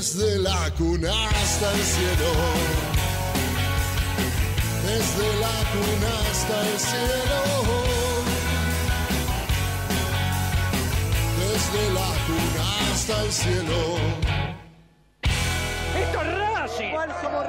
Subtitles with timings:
[0.00, 2.30] Desde la cuna hasta el cielo.
[4.86, 7.40] Desde la cuna hasta el cielo.
[11.38, 13.78] Desde la cuna hasta el cielo.
[15.98, 16.94] ¡Esto es Racing!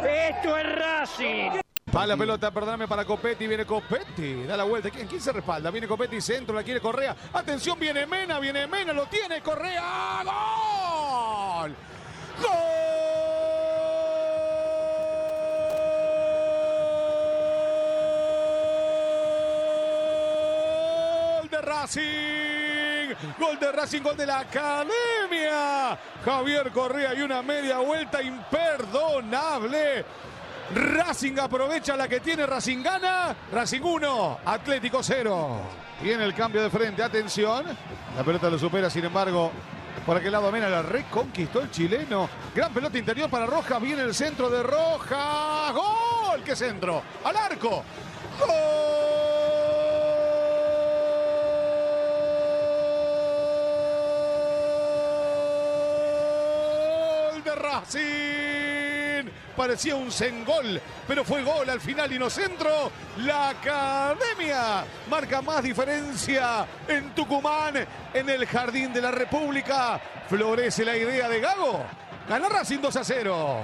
[0.05, 1.61] ¡Esto es Racing!
[1.95, 3.47] Va la pelota, perdóname, para Copetti.
[3.47, 4.43] Viene Copetti.
[4.43, 4.89] Da la vuelta.
[4.89, 5.71] ¿Quién, quién se respalda?
[5.71, 7.15] Viene Copetti, centro, la quiere Correa.
[7.31, 10.21] Atención, viene Mena, viene Mena, lo tiene Correa.
[10.25, 10.80] ¡Gol!
[21.39, 23.15] ¡Gol de Racing!
[23.39, 25.97] Gol de Racing, gol de la Academia.
[26.23, 30.05] Javier Correa y una media vuelta imperdonable.
[30.73, 33.35] Racing aprovecha la que tiene Racing gana.
[33.51, 35.61] Racing 1, Atlético 0.
[36.01, 37.65] Tiene el cambio de frente, atención.
[38.15, 39.51] La pelota lo supera, sin embargo,
[40.05, 42.29] por aquel lado Mena la reconquistó el chileno.
[42.55, 45.71] Gran pelota interior para Roja, viene el centro de Roja.
[45.71, 46.43] ¡Gol!
[46.43, 47.03] ¡Qué centro!
[47.23, 47.83] ¡Al arco!
[57.31, 58.30] ¡Gol de Racing!
[59.55, 62.91] Parecía un sengol, pero fue gol al final y no centro.
[63.17, 67.75] La Academia marca más diferencia en Tucumán,
[68.13, 69.99] en el Jardín de la República.
[70.29, 71.85] Florece la idea de Gago.
[72.27, 73.59] Gana Racing 2 a 0.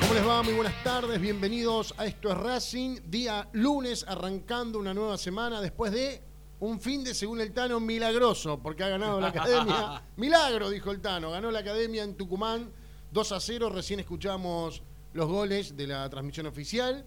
[0.00, 0.42] ¿Cómo les va?
[0.42, 5.92] Muy buenas tardes, bienvenidos a Esto es Racing, día lunes arrancando una nueva semana después
[5.92, 6.22] de
[6.64, 10.02] un fin de, según el Tano, milagroso, porque ha ganado la Academia.
[10.16, 12.70] Milagro, dijo el Tano, ganó la Academia en Tucumán
[13.12, 14.82] 2 a 0, recién escuchamos
[15.12, 17.04] los goles de la transmisión oficial.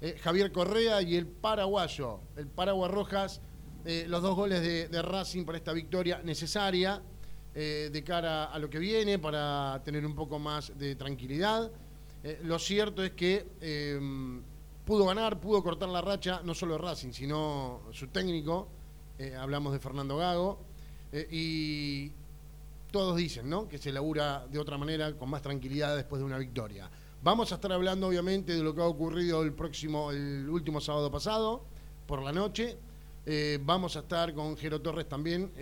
[0.00, 3.40] Eh, Javier Correa y el paraguayo, el Paraguas Rojas,
[3.84, 7.02] eh, los dos goles de, de Racing para esta victoria necesaria
[7.54, 11.70] eh, de cara a lo que viene, para tener un poco más de tranquilidad.
[12.42, 13.46] Lo cierto es que
[14.84, 18.68] pudo ganar, pudo cortar la racha, no solo de Racing, sino su técnico.
[19.20, 20.58] Eh, hablamos de Fernando Gago.
[21.12, 22.10] eh, y
[22.90, 23.68] todos dicen ¿no?
[23.68, 26.90] que se labura de otra manera, con más tranquilidad después de una victoria.
[27.22, 31.10] Vamos a estar hablando, obviamente, de lo que ha ocurrido el próximo, el último sábado
[31.10, 31.62] pasado,
[32.06, 32.78] por la noche.
[33.26, 35.52] Eh, vamos a estar con Jero Torres también,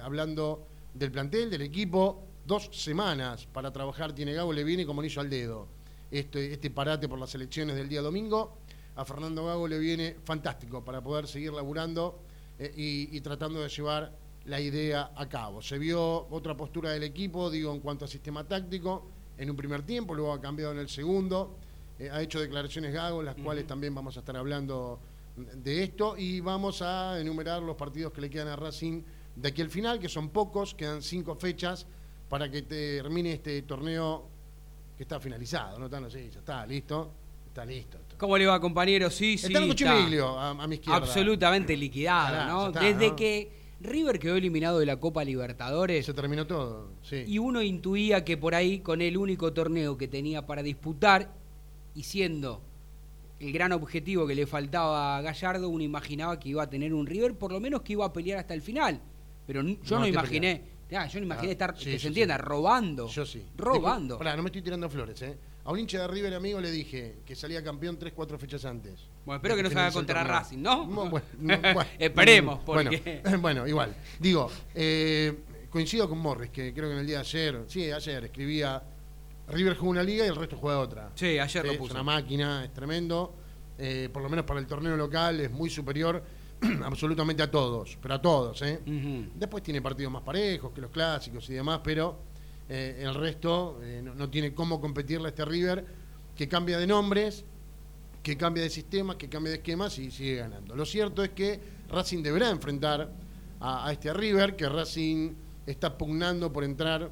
[0.00, 0.64] hablando
[0.94, 2.22] del plantel, del equipo.
[2.46, 5.66] Dos semanas para trabajar tiene Gago, le viene como anillo al dedo
[6.12, 8.58] este, este parate por las elecciones del día domingo.
[8.94, 12.27] A Fernando Gago le viene fantástico para poder seguir laburando
[12.58, 14.12] eh, y, y tratando de llevar
[14.44, 15.60] la idea a cabo.
[15.62, 19.06] Se vio otra postura del equipo, digo, en cuanto a sistema táctico,
[19.36, 21.56] en un primer tiempo, luego ha cambiado en el segundo.
[21.98, 25.00] Eh, ha hecho declaraciones Gago, las cuales también vamos a estar hablando
[25.36, 29.02] de esto y vamos a enumerar los partidos que le quedan a Racing
[29.36, 31.86] de aquí al final, que son pocos, quedan cinco fechas
[32.28, 34.26] para que termine este torneo
[34.96, 35.88] que está finalizado, ¿no?
[35.88, 36.10] Tano?
[36.10, 37.12] Sí, ya está, listo.
[37.46, 37.98] Está listo.
[38.18, 39.10] ¿Cómo le va, compañero?
[39.10, 39.46] Sí, sí.
[39.46, 40.98] Está en Chimiglio, a, a, mi izquierda.
[40.98, 42.66] Absolutamente liquidado, ¿no?
[42.68, 43.16] está, Desde ¿no?
[43.16, 43.50] que
[43.80, 47.24] River quedó eliminado de la Copa Libertadores Se terminó todo, sí.
[47.28, 51.30] y uno intuía que por ahí, con el único torneo que tenía para disputar
[51.94, 52.60] y siendo
[53.38, 57.06] el gran objetivo que le faltaba a Gallardo, uno imaginaba que iba a tener un
[57.06, 59.00] River, por lo menos que iba a pelear hasta el final.
[59.46, 60.62] Pero yo No, imaginé,
[60.92, 62.06] ah, yo no imaginé Ah, estar, sí, que se sí.
[62.08, 63.06] entienda, robando.
[63.08, 63.44] Yo sí.
[63.56, 64.18] Robando.
[64.18, 65.38] Pará, no me estoy tirando flores, ¿eh?
[65.68, 69.00] A un hincha de River amigo le dije que salía campeón 3, 4 fechas antes.
[69.26, 70.24] Bueno, espero que no se haga contra.
[70.24, 70.86] Racing, ¿no?
[70.86, 71.84] Bueno, no, bueno.
[71.98, 73.94] Esperemos, porque- Bueno, igual.
[74.18, 78.24] Digo, eh, coincido con Morris, que creo que en el día de ayer, sí, ayer
[78.24, 78.82] escribía,
[79.48, 81.10] River juega una liga y el resto juega otra.
[81.14, 81.92] Sí, ayer lo Es puso.
[81.92, 83.34] una máquina, es tremendo.
[83.76, 86.24] Eh, por lo menos para el torneo local es muy superior
[86.82, 88.80] absolutamente a todos, pero a todos, ¿eh?
[89.34, 92.27] Después tiene partidos más parejos que los clásicos y demás, pero
[92.68, 95.84] eh, el resto eh, no, no tiene cómo competirle a este River
[96.36, 97.44] que cambia de nombres,
[98.22, 100.76] que cambia de sistemas, que cambia de esquemas y sigue ganando.
[100.76, 101.58] Lo cierto es que
[101.90, 103.10] Racing deberá enfrentar
[103.60, 105.32] a, a este River, que Racing
[105.66, 107.10] está pugnando por entrar,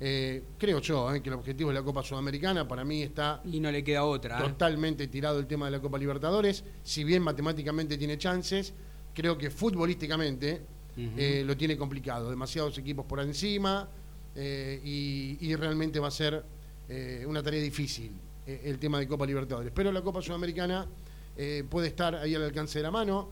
[0.00, 3.60] eh, creo yo, eh, que el objetivo es la Copa Sudamericana, para mí está Y
[3.60, 4.38] no le queda otra.
[4.38, 6.64] totalmente tirado el tema de la Copa Libertadores.
[6.82, 8.72] Si bien matemáticamente tiene chances,
[9.14, 10.62] creo que futbolísticamente
[11.44, 12.30] lo tiene complicado.
[12.30, 13.88] Demasiados equipos por encima
[14.34, 16.44] eh, y, y realmente va a ser
[16.88, 18.12] eh, una tarea difícil
[18.46, 19.72] eh, el tema de Copa Libertadores.
[19.74, 20.86] Pero la Copa Sudamericana
[21.68, 23.28] puede estar ahí al alcance de la mano.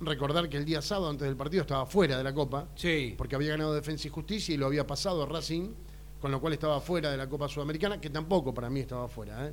[0.00, 3.14] Recordar que el día sábado, antes del partido, estaba fuera de la Copa Sí.
[3.16, 5.70] porque había ganado Defensa y Justicia y lo había pasado a Racing,
[6.20, 9.52] con lo cual estaba fuera de la Copa Sudamericana, que tampoco para mí estaba fuera,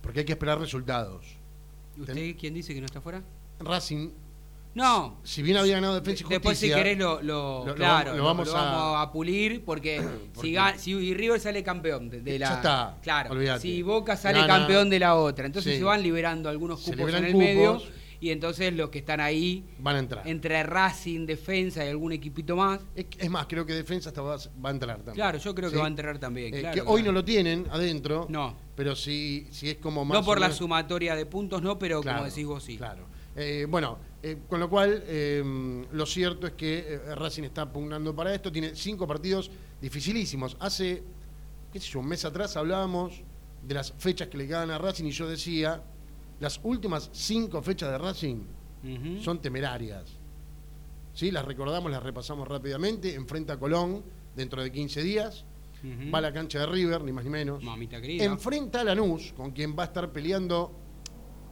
[0.00, 1.26] porque hay que esperar resultados.
[1.98, 3.22] ¿Usted quién dice que no está fuera?
[3.58, 4.10] Racing,
[4.74, 5.18] No.
[5.24, 8.22] si bien había ganado Defensa y Justicia, Después, si querés, lo, lo- lo- lo claro,
[8.24, 10.00] vamos- lo a- pulir porque,
[10.40, 12.54] si, si River sale campeón de, de Ya la.
[12.56, 13.58] está, Claro.
[13.58, 15.46] Si Boca sale Gana- campeón de la otra.
[15.46, 15.78] Entonces Sí.
[15.78, 17.46] se van liberando algunos cupos en el cupos.
[17.46, 17.82] medio.
[18.22, 20.28] Y entonces los que están ahí, van a entrar.
[20.28, 22.78] entre Racing, Defensa y algún equipito más.
[22.94, 25.14] Es, es más, creo que Defensa hasta va, a- va a entrar también.
[25.14, 26.54] Claro, yo creo que va a entrar también.
[26.54, 26.94] Eh, claro, que claro.
[26.94, 28.54] hoy no lo tienen adentro, No.
[28.76, 30.18] pero sí, sí es como más...
[30.18, 32.76] No por la sumatoria de puntos, no, pero como decís vos, sí.
[32.76, 33.06] Claro.
[33.36, 38.14] Eh, bueno, eh, con lo cual, eh, lo cierto es que eh, Racing está pugnando
[38.14, 38.52] para esto.
[38.52, 39.50] Tiene cinco partidos
[39.80, 40.56] dificilísimos.
[40.60, 41.02] Hace,
[41.72, 43.22] qué sé yo, un mes atrás hablábamos
[43.62, 45.82] de las fechas que le quedan a Racing y yo decía,
[46.38, 48.42] las últimas cinco fechas de Racing
[49.20, 50.04] son temerarias.
[51.12, 51.30] ¿Sí?
[51.30, 53.14] Las recordamos, las repasamos rápidamente.
[53.14, 54.02] Enfrenta a Colón
[54.36, 55.44] dentro de 15 días.
[56.12, 57.62] Va a la cancha de River, ni más ni menos.
[57.62, 58.24] Mamita querida.
[58.24, 60.79] Enfrenta a Lanús, con quien va a estar peleando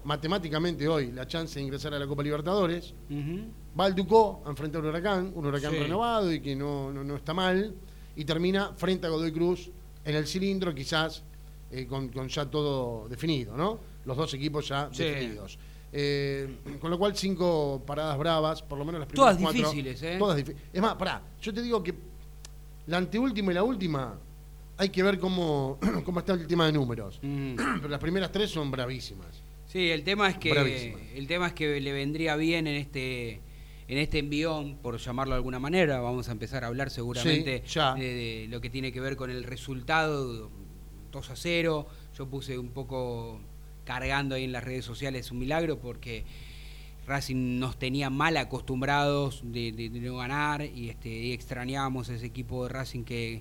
[0.04, 2.94] matemáticamente hoy la chance de ingresar a la Copa Libertadores.
[3.10, 3.40] Ujú.
[3.78, 5.78] Va al Ducó a enfrentar a un huracán, un huracán Sí.
[5.78, 7.74] renovado y que no, no, no está mal.
[8.16, 9.70] Y termina frente a Godoy Cruz
[10.04, 11.22] en el cilindro, quizás
[11.70, 13.78] eh, con, con ya todo definido, ¿no?
[14.04, 15.04] Los dos equipos ya Sí.
[15.04, 15.58] definidos.
[15.92, 19.70] Eh, con lo cual, cinco paradas bravas, por lo menos las primeras Todas cuatro.
[19.70, 20.16] difíciles, ¿eh?
[20.18, 21.94] Todas difí- Es más, pará, yo te digo que
[22.86, 24.18] la anteúltima y la última
[24.76, 27.18] hay que ver cómo, cómo está el tema de números.
[27.22, 27.56] Ujú.
[27.82, 29.42] Pero las primeras tres son bravísimas.
[29.68, 30.98] Sí, el tema es que Bravísima.
[31.14, 33.40] el tema es que le vendría bien en este
[33.86, 37.78] en este envión, por llamarlo de alguna manera, vamos a empezar a hablar seguramente Sí,
[37.96, 40.50] de, de lo que tiene que ver con el resultado
[41.10, 41.86] 2 a 0.
[42.16, 43.40] Yo puse un poco
[43.86, 46.24] cargando ahí en las redes sociales un milagro porque
[47.06, 52.26] Racing nos tenía mal acostumbrados de, de- de no ganar y este y extrañábamos ese
[52.26, 53.40] equipo de Racing que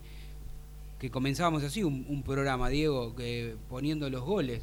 [1.00, 4.62] que comenzábamos así un, un programa, Diego, que poniendo los goles.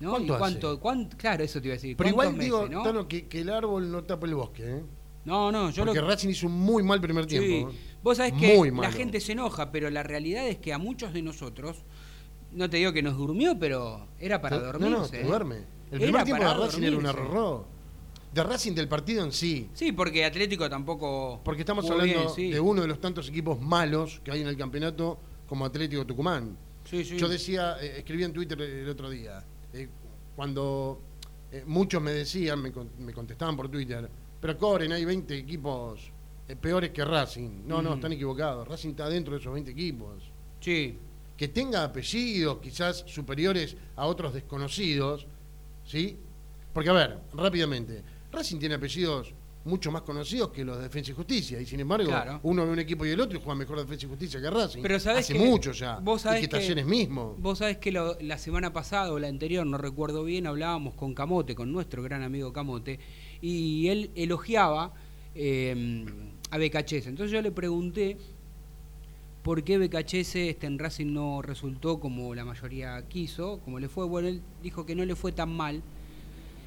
[0.00, 0.10] ¿No?
[0.10, 1.96] ¿Cuánto ¿Y cuánto, cuánto- claro, eso te iba a decir.
[1.96, 2.82] Pero ¿cuántos igual digo, no?
[2.82, 4.82] Tano, que, que el árbol no tapa el bosque, ¿eh?
[5.24, 7.70] no, no, yo Porque lo Racing hizo un muy mal primer Sí, tiempo.
[7.70, 7.74] ¿eh?
[8.02, 8.92] vos sabés que Muy la malo.
[8.92, 11.84] gente se enoja, pero la realidad es que a muchos de nosotros,
[12.52, 14.90] no te digo que nos durmió, pero era para dormirse.
[14.90, 15.24] No, no, te ¿eh?
[15.24, 15.56] duerme.
[15.90, 17.64] El Era primer tiempo de Racing era un error.
[18.32, 19.68] De Racing del partido en sí.
[19.74, 21.40] Sí, porque Atlético tampoco.
[21.44, 22.50] Porque estamos hablando bien, sí.
[22.50, 26.56] de uno de los tantos equipos malos que hay en el campeonato como Atlético Tucumán.
[26.84, 27.16] Sí, sí.
[27.18, 29.88] Yo decía, eh, escribí en Twitter el otro día, eh,
[30.36, 31.00] cuando
[31.52, 34.08] eh, muchos me decían, me, con- me contestaban por Twitter,
[34.40, 36.10] pero Coren, hay 20 equipos
[36.48, 37.62] eh, peores que Racing.
[37.66, 37.96] No, no, Ujú.
[37.96, 38.66] están equivocados.
[38.66, 40.30] Racing está dentro de esos 20 equipos.
[40.60, 40.98] Sí,
[41.36, 45.26] Que tenga apellidos quizás superiores a otros desconocidos,
[45.84, 46.18] ¿sí?
[46.74, 49.32] Porque, a ver, rápidamente, Racing tiene apellidos
[49.64, 52.40] mucho más conocidos que los de Defensa y Justicia, y sin embargo, Claro.
[52.44, 54.80] uno ve un equipo y el otro y juega mejor Defensa y Justicia que Racing.
[54.82, 55.98] Pero sabés Hace que- mucho ya.
[55.98, 57.36] vos sabés y que, Talleres mismo.
[57.38, 61.12] Vos sabés que lo- la semana pasada o la anterior, no recuerdo bien, hablábamos con
[61.14, 62.98] Camote, con nuestro gran amigo Camote,
[63.42, 64.94] y él elogiaba
[65.34, 66.04] eh,
[66.50, 67.08] a Becachese.
[67.08, 68.16] Entonces yo le pregunté
[69.42, 74.04] por qué BKHS este, en Racing no resultó como la mayoría quiso, como le fue.
[74.06, 75.82] Bueno, él dijo que no le fue tan mal.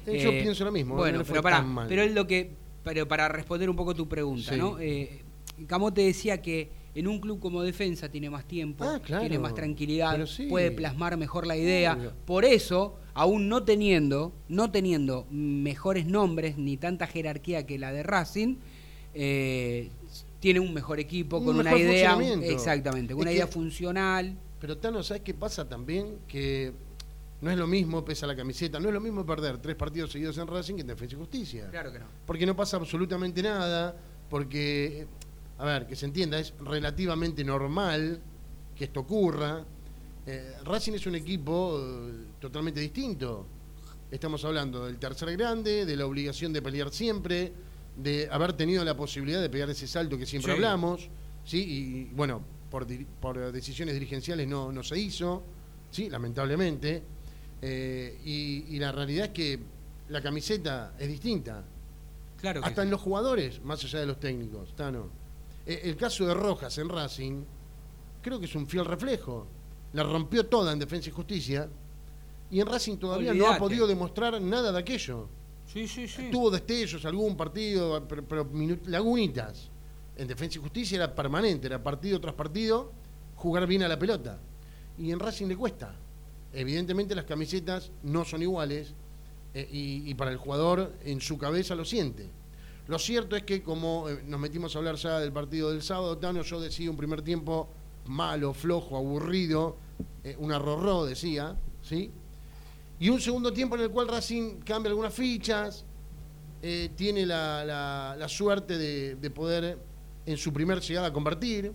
[0.06, 0.96] Eh, yo pienso lo mismo.
[0.96, 1.88] Bueno, no le fue pero, para, tan mal.
[1.88, 2.50] pero es lo que.
[2.84, 4.58] Pero para responder un poco tu pregunta, Sí.
[4.58, 4.78] ¿no?
[4.78, 5.22] Eh,
[5.66, 9.22] Camote decía que en un club como defensa tiene más tiempo, Ah, claro.
[9.22, 10.46] tiene más tranquilidad, sí.
[10.46, 12.12] puede plasmar mejor la idea.
[12.26, 18.02] Por eso, aún no teniendo, no teniendo mejores nombres ni tanta jerarquía que la de
[18.04, 18.56] Racing,
[19.14, 19.90] eh,
[20.40, 22.18] tiene un mejor equipo Un con una mejor idea.
[22.42, 24.36] Exactamente, Es una que- idea funcional.
[24.60, 26.18] Pero Tano, ¿sabes qué pasa también?
[26.28, 26.72] Que
[27.44, 30.38] no es lo mismo, pesa la camiseta, no es lo mismo perder tres partidos seguidos
[30.38, 31.68] en Racing que en Defensa y Justicia.
[31.70, 32.06] Claro que no.
[32.26, 33.94] Porque no pasa absolutamente nada,
[34.30, 35.06] porque,
[35.58, 38.20] a ver, que se entienda, es relativamente normal
[38.74, 39.62] que esto ocurra.
[40.26, 43.46] Eh, Racing es un equipo eh, totalmente distinto.
[44.10, 47.52] Estamos hablando del tercer grande, de la obligación de pelear siempre,
[47.96, 50.56] de haber tenido la posibilidad de pegar ese salto que siempre Sí.
[50.56, 51.10] hablamos,
[51.44, 51.58] ¿sí?
[52.10, 52.86] Y bueno, por,
[53.20, 55.42] por decisiones dirigenciales no, no se hizo,
[55.90, 56.08] ¿sí?
[56.08, 57.02] Lamentablemente.
[57.66, 59.58] Eh, y, y la realidad es que
[60.10, 61.64] la camiseta es distinta.
[62.38, 62.84] Claro que Hasta sí.
[62.84, 65.08] en los jugadores, más allá de los técnicos, Tano.
[65.64, 67.42] Eh, el caso de Rojas en Racing,
[68.20, 69.46] creo que es un fiel reflejo.
[69.94, 71.66] La rompió toda en Defensa y Justicia.
[72.50, 75.28] Y en Racing todavía no ha podido demostrar nada de aquello.
[75.66, 76.28] Sí, sí, sí.
[76.30, 78.46] Tuvo destellos, algún partido, pero,
[78.88, 79.70] lagunitas.
[80.18, 82.92] En Defensa y Justicia era permanente, era partido tras partido,
[83.36, 84.38] jugar bien a la pelota.
[84.98, 85.96] Y en Racing le cuesta.
[86.54, 88.94] Evidentemente las camisetas no son iguales
[89.54, 92.28] eh, y, para el jugador en su cabeza lo siente.
[92.86, 96.18] Lo cierto es que como eh, nos metimos a hablar ya del partido del sábado,
[96.18, 97.68] Tano, yo decía un primer tiempo
[98.06, 99.76] malo, flojo, aburrido,
[100.22, 102.10] eh, un arrorró, decía, ¿sí?
[103.00, 105.84] Y un segundo tiempo en el cual Racing cambia algunas fichas,
[106.62, 109.78] eh, tiene la, suerte de poder
[110.26, 111.72] en su primer llegada convertir,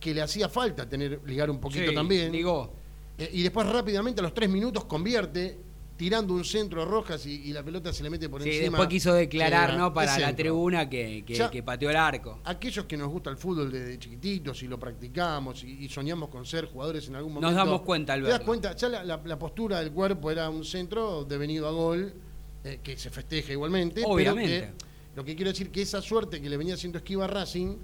[0.00, 2.30] que le hacía falta tener ligar un poquito Sí, también.
[2.32, 2.72] ligó.
[3.18, 5.58] Eh, y después rápidamente a los tres minutos convierte,
[5.96, 8.78] tirando un centro a Rojas y, y la pelota se le mete por Sí, encima.
[8.78, 9.92] después quiso declarar, ¿no?
[9.92, 12.38] Para la tribuna que, que, Ya- que pateó el arco.
[12.44, 16.46] Aquellos que nos gusta el fútbol desde chiquititos y lo practicamos y, y soñamos con
[16.46, 17.58] ser jugadores en algún Nos momento.
[17.64, 20.64] damos cuenta al Te das cuenta, ya la, la- la postura del cuerpo era un
[20.64, 22.14] centro devenido a gol,
[22.62, 24.02] eh, que se festeja igualmente.
[24.06, 24.60] Obviamente.
[24.60, 24.84] Pero que,
[25.16, 27.74] lo que quiero decir que esa suerte que le venía haciendo esquiva a Racing,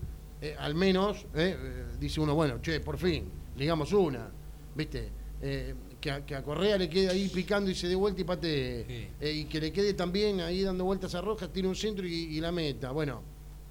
[0.45, 3.25] eh, al menos, eh, eh, dice uno, bueno, che, por fin,
[3.57, 4.29] ligamos una,
[4.75, 5.09] ¿viste?
[5.41, 8.25] Eh, que, a, que a Correa le quede ahí picando y se dé vuelta y
[8.25, 9.09] patee.
[9.21, 9.27] Sí.
[9.27, 12.41] Y que le quede también ahí dando vueltas a Rojas, tire un centro y, y
[12.41, 12.91] la meta.
[12.91, 13.23] Bueno,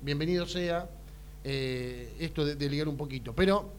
[0.01, 0.89] bienvenido sea
[1.43, 3.33] esto de, de ligar un poquito.
[3.35, 3.69] Pero,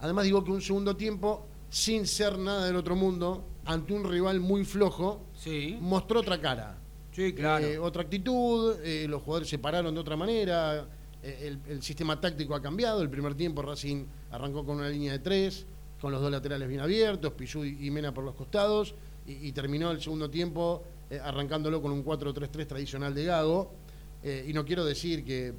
[0.00, 4.40] además digo que un segundo tiempo, sin ser nada del otro mundo, ante un rival
[4.40, 6.78] muy flojo, Sí, mostró otra cara.
[7.12, 7.66] sí, claro.
[7.82, 8.76] Otra actitud,
[9.08, 10.86] los jugadores se pararon de otra manera,
[11.22, 15.18] el, el sistema táctico ha cambiado, el primer tiempo Racing arrancó con una línea de
[15.18, 15.66] tres,
[16.00, 18.94] con los dos laterales bien abiertos, Pichu y Mena por los costados,
[19.26, 23.72] y, terminó el segundo tiempo eh, arrancándolo con un 4-3-3 tradicional de Gago,
[24.22, 25.54] Eh, y no quiero decir que,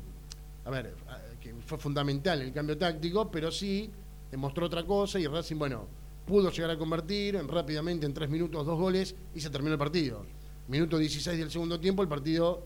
[0.66, 0.94] a ver,
[1.40, 3.90] que fue fundamental el cambio táctico, pero sí
[4.30, 5.88] demostró otra cosa y Racing, bueno,
[6.28, 10.28] pudo llegar a convertir rápidamente en tres minutos dos goles y se terminó el partido.
[10.68, 12.64] Minuto 16 del segundo tiempo, el partido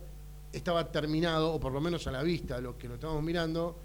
[0.56, 3.76] estaba terminado, o por lo menos a la vista de los que lo estábamos mirando,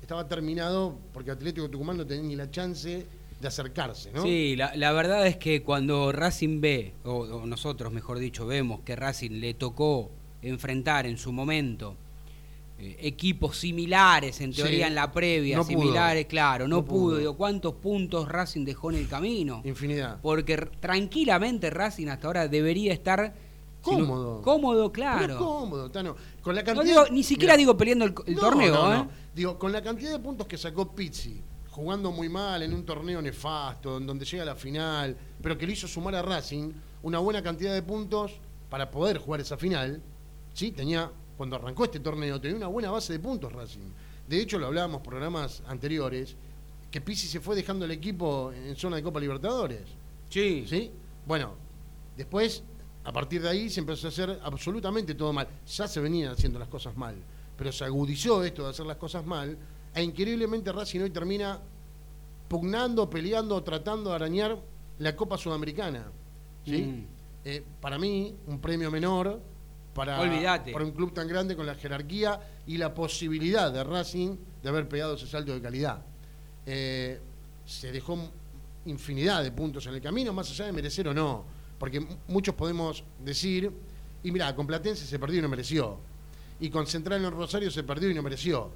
[0.00, 3.06] estaba terminado porque Atlético Tucumán no tenía ni la chance
[3.40, 4.22] de acercarse, ¿no?
[4.22, 8.80] Sí, la, la verdad es que cuando Racing ve, o, o nosotros mejor dicho, vemos
[8.80, 10.10] que Racing le tocó
[10.42, 11.96] enfrentar en su momento
[12.78, 14.62] eh, equipos similares, en Sí.
[14.62, 15.78] teoría en la previa, No pudo.
[15.80, 17.18] similares, claro, no, No pudo.
[17.18, 19.60] Digo, ¿cuántos puntos Racing dejó en el camino?
[19.64, 20.18] Infinidad.
[20.22, 23.34] Porque tranquilamente Racing hasta ahora debería estar
[23.82, 24.42] Cómodo.
[24.42, 25.38] cómodo, Pero claro.
[25.38, 26.16] cómodo, Tano.
[26.42, 28.94] Con la No cantidad digo, ni siquiera Mirá, digo peleando el, el No, torneo, no,
[28.94, 29.08] ¿eh?
[29.34, 33.22] Digo, con la cantidad de puntos que sacó Pizzi, jugando muy mal en un torneo
[33.22, 36.72] nefasto, en donde llega a la final, pero que le hizo sumar a Racing
[37.02, 38.32] una buena cantidad de puntos
[38.68, 40.02] para poder jugar esa final,
[40.52, 40.72] ¿sí?
[40.72, 43.90] Tenía, cuando arrancó este torneo, tenía una buena base de puntos Racing.
[44.28, 46.36] De hecho, lo hablábamos programas anteriores,
[46.90, 49.82] que Pizzi se fue dejando el equipo en zona de Copa Libertadores.
[50.28, 50.64] Sí.
[50.68, 50.90] ¿Sí?
[51.26, 51.54] Bueno,
[52.16, 52.62] después,
[53.10, 55.48] a partir de ahí, se empezó a hacer absolutamente todo mal.
[55.66, 57.16] Ya se venían haciendo las cosas mal,
[57.58, 59.58] pero se agudizó esto de hacer las cosas mal,
[59.92, 61.58] e increíblemente Racing hoy termina
[62.46, 64.56] pugnando, peleando, tratando de arañar
[65.00, 66.06] la Copa Sudamericana.
[66.64, 66.82] ¿sí?
[66.82, 67.06] Mm.
[67.46, 69.40] Eh, para mí, un premio menor
[69.92, 74.88] para, un club tan grande con la jerarquía y la posibilidad de Racing de haber
[74.88, 76.00] pegado ese salto de calidad.
[76.64, 77.18] Eh,
[77.66, 78.30] se dejó
[78.86, 83.02] infinidad de puntos en el camino, más allá de merecer o no, porque muchos podemos
[83.24, 83.72] decir,
[84.22, 85.98] y mira, con Platense se perdió y no mereció,
[86.60, 88.70] y con Central en Rosario se perdió y no mereció.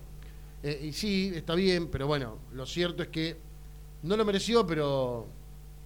[0.62, 3.36] Eh, y sí, está bien, pero bueno, lo cierto es que
[4.02, 5.28] no lo mereció, pero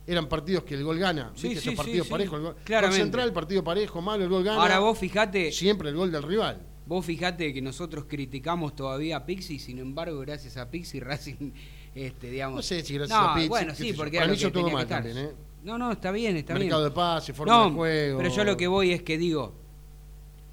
[0.06, 1.32] eran partidos que el gol gana.
[1.34, 1.62] Sí, ¿Viste?
[1.62, 2.38] sí, Esos partidos sí, parejos.
[2.38, 2.56] el gol-.
[2.82, 4.62] Con Central, partido parejo, malo, el gol gana.
[4.62, 6.62] Ahora vos fijate, Siempre el gol del rival.
[6.86, 11.50] vos fijate que nosotros criticamos todavía a Pixi, sin embargo, gracias a Pixi Racing,
[11.96, 12.56] este, digamos.
[12.56, 14.52] No sé si gracias No, a Pizzi, Bueno, sí, porque era mí lo hizo que
[14.52, 15.02] todo tenía mal que estar.
[15.04, 15.47] también, ¿eh?
[15.64, 16.66] No, no, está bien, está bien.
[16.66, 18.18] Mercado de pase, forma No, de juego.
[18.18, 19.52] pero yo lo que voy es que digo,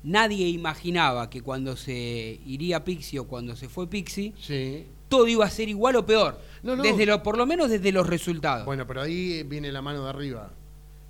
[0.03, 4.85] nadie imaginaba que cuando se iría Pixi o cuando se fue Pixi, Sí.
[5.09, 6.39] todo iba a ser igual o peor.
[6.63, 6.83] No, no.
[6.83, 8.65] Desde lo, por lo menos desde los resultados.
[8.65, 10.51] Bueno, pero ahí viene la mano de arriba.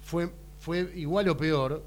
[0.02, 1.84] Fue, fue igual o peor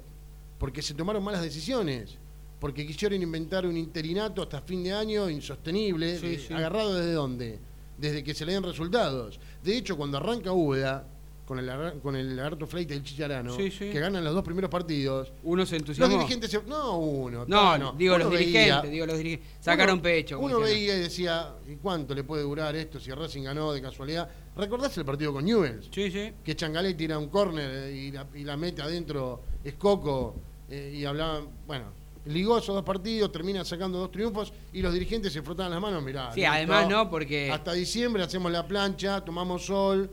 [0.57, 2.17] porque se tomaron malas decisiones.
[2.59, 6.19] Porque quisieron inventar un interinato hasta fin de año insostenible.
[6.19, 6.53] Sí, de- sí.
[6.53, 7.59] ¿Agarrado desde dónde?
[7.97, 9.39] Desde que se le den resultados.
[9.63, 11.07] De hecho, cuando arranca Úbeda,
[11.49, 13.89] con el, con el Lagarto Fleita y el Chicharano, Sí, sí.
[13.89, 16.15] que ganan los dos primeros partidos, Uno se los entusiasmó.
[16.15, 17.43] dirigentes se- No, uno.
[17.47, 17.95] No, Tano.
[17.97, 19.49] digo Uno los veía- dirigentes, digo los dirigentes.
[19.59, 20.37] Sacaron uno- pecho.
[20.39, 24.29] Uno veía y decía, ¿y cuánto le puede durar esto si Racing ganó de casualidad?
[24.55, 25.89] ¿Recordás el partido con Newell's?
[25.91, 26.33] Sí, sí.
[26.43, 30.35] que Changalé tira un córner y la, y la mete adentro Escoco
[30.69, 31.85] eh, y hablaban, bueno,
[32.25, 36.03] ligó esos dos partidos, termina sacando dos triunfos y los dirigentes se frotaban las manos,
[36.03, 36.31] mirá.
[36.31, 40.11] Sí, listo, además no, porque Hasta diciembre hacemos la plancha, tomamos sol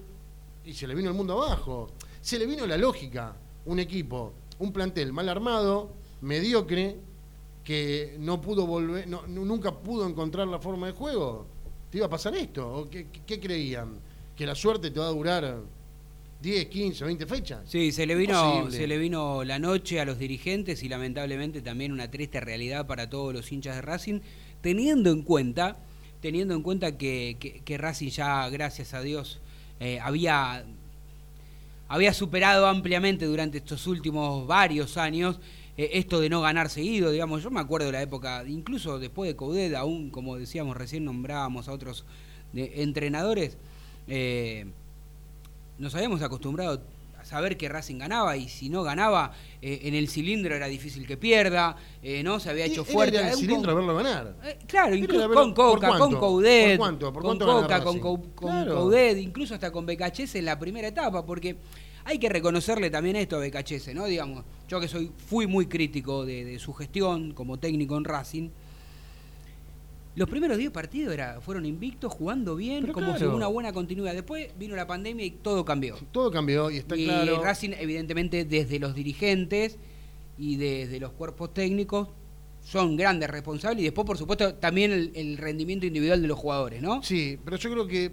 [0.67, 1.89] y se le vino el mundo abajo.
[2.21, 3.35] Se le vino la lógica,
[3.67, 5.93] un equipo, un plantel mal armado,
[6.23, 6.97] mediocre,
[7.65, 11.47] que no pudo volver, no- nunca pudo encontrar la forma de juego.
[11.91, 12.69] ¿Te iba a pasar esto?
[12.81, 13.07] ¿O qué,
[13.41, 13.95] creían?
[14.37, 15.61] ¿Que la suerte te va a durar
[16.43, 17.61] 10, 15, 20 fechas?
[17.67, 21.93] Sí, se le vino, se le vino la noche a los dirigentes y lamentablemente también
[21.93, 24.21] una triste realidad para todos los hinchas de Racing,
[24.61, 25.79] teniendo en cuenta,
[26.21, 29.41] teniendo en cuenta que, que- que Racing ya, gracias a Dios,
[29.81, 30.65] eh, había,
[31.89, 35.39] había superado ampliamente durante estos últimos varios años
[35.77, 39.29] eh, esto de no ganar seguido, digamos, yo me acuerdo de la época, incluso después
[39.29, 42.05] de Coudet, aún como decíamos recién nombrábamos a otros
[42.55, 43.59] entrenadores,
[44.09, 44.67] eh,
[45.79, 46.81] nos habíamos acostumbrado
[47.27, 51.17] saber que Racing ganaba y si no ganaba eh, en el cilindro era difícil que
[51.17, 53.19] pierda, eh, no se había hecho fuerte.
[53.19, 54.37] al Era un cilindro a verlo ganar.
[54.45, 56.15] eh, claro, incluso con ¿por Coca, con?
[56.17, 57.13] Coudet, ¿Por cuánto?
[57.13, 58.75] ¿Por con cuánto Coca, con, con Claro.
[58.77, 61.57] Coudet, incluso hasta con Becachese en la primera etapa, porque
[62.05, 64.07] hay que reconocerle también esto a Becachese, ¿no?
[64.07, 68.51] Digamos, yo que soy fui muy crítico de, de su gestión como técnico en Racing.
[70.17, 73.37] Los primeros 10 partidos era, fueron invictos, jugando bien, Pero como claro.
[73.37, 74.15] una buena continuidad.
[74.15, 75.97] Después vino la pandemia y todo cambió.
[76.11, 77.43] Todo cambió y está y claro.
[77.43, 79.77] Racing, evidentemente, desde los dirigentes
[80.39, 82.09] y desde los cuerpos técnicos,
[82.65, 83.83] son grandes responsables.
[83.83, 87.03] Y después, por supuesto, también el, el rendimiento individual de los jugadores, ¿no?
[87.03, 88.13] Sí, pero yo creo que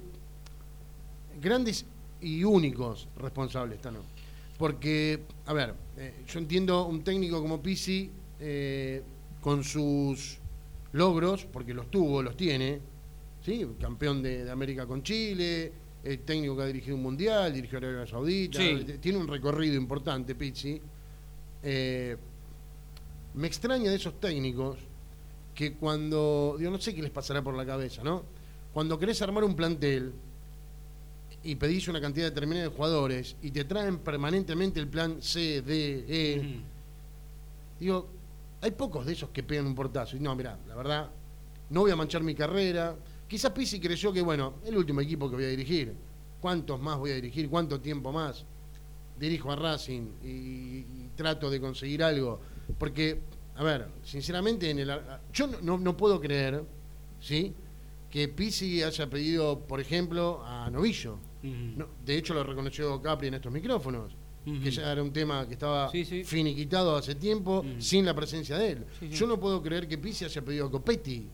[1.41, 1.85] grandes
[2.21, 3.99] y únicos responsables, Tano.
[4.57, 9.01] Porque, a ver, eh, yo entiendo un técnico como Pisi eh,
[9.41, 10.37] con sus
[10.93, 12.79] logros, porque los tuvo, los tiene,
[13.43, 13.67] ¿sí?
[13.79, 15.71] Campeón de, de América con Chile,
[16.03, 18.85] eh, técnico que ha dirigido un mundial, dirigió a Arabia Saudita, Sí.
[18.87, 20.81] eh, tiene un recorrido importante, Pizzi.
[21.63, 22.17] Eh,
[23.35, 24.77] me extraña de esos técnicos
[25.55, 28.23] que cuando, yo no sé qué les pasará por la cabeza, ¿no?
[28.73, 30.11] Cuando querés armar un plantel
[31.43, 36.05] y pedís una cantidad determinada de jugadores y te traen permanentemente el plan C, D,
[36.07, 36.59] E,
[37.79, 38.07] digo,
[38.63, 40.15] hay pocos de esos que pegan un portazo.
[40.17, 41.11] Y no, mira, la verdad,
[41.69, 42.95] no voy a manchar mi carrera.
[43.27, 45.93] Quizás Pizzi creyó que, bueno, el último equipo que voy a dirigir.
[46.39, 47.49] ¿Cuántos más voy a dirigir?
[47.49, 48.45] ¿Cuánto tiempo más?
[49.19, 52.39] Dirijo a Racing y, y trato de conseguir algo.
[52.77, 53.21] Porque,
[53.55, 54.91] a ver, sinceramente, en el,
[55.33, 56.63] yo no, no- no puedo creer,
[57.19, 57.53] ¿sí?
[58.09, 61.17] Que Pizzi haya pedido, por ejemplo, a Novillo.
[61.77, 64.15] No, de hecho, lo reconoció Capri en estos micrófonos.
[64.45, 66.23] Que ya era un tema que estaba Sí, sí.
[66.25, 68.85] finiquitado hace tiempo sin la presencia de él.
[68.99, 69.07] Sí.
[69.09, 71.27] Yo no puedo creer que Pizzi haya pedido a Copetti.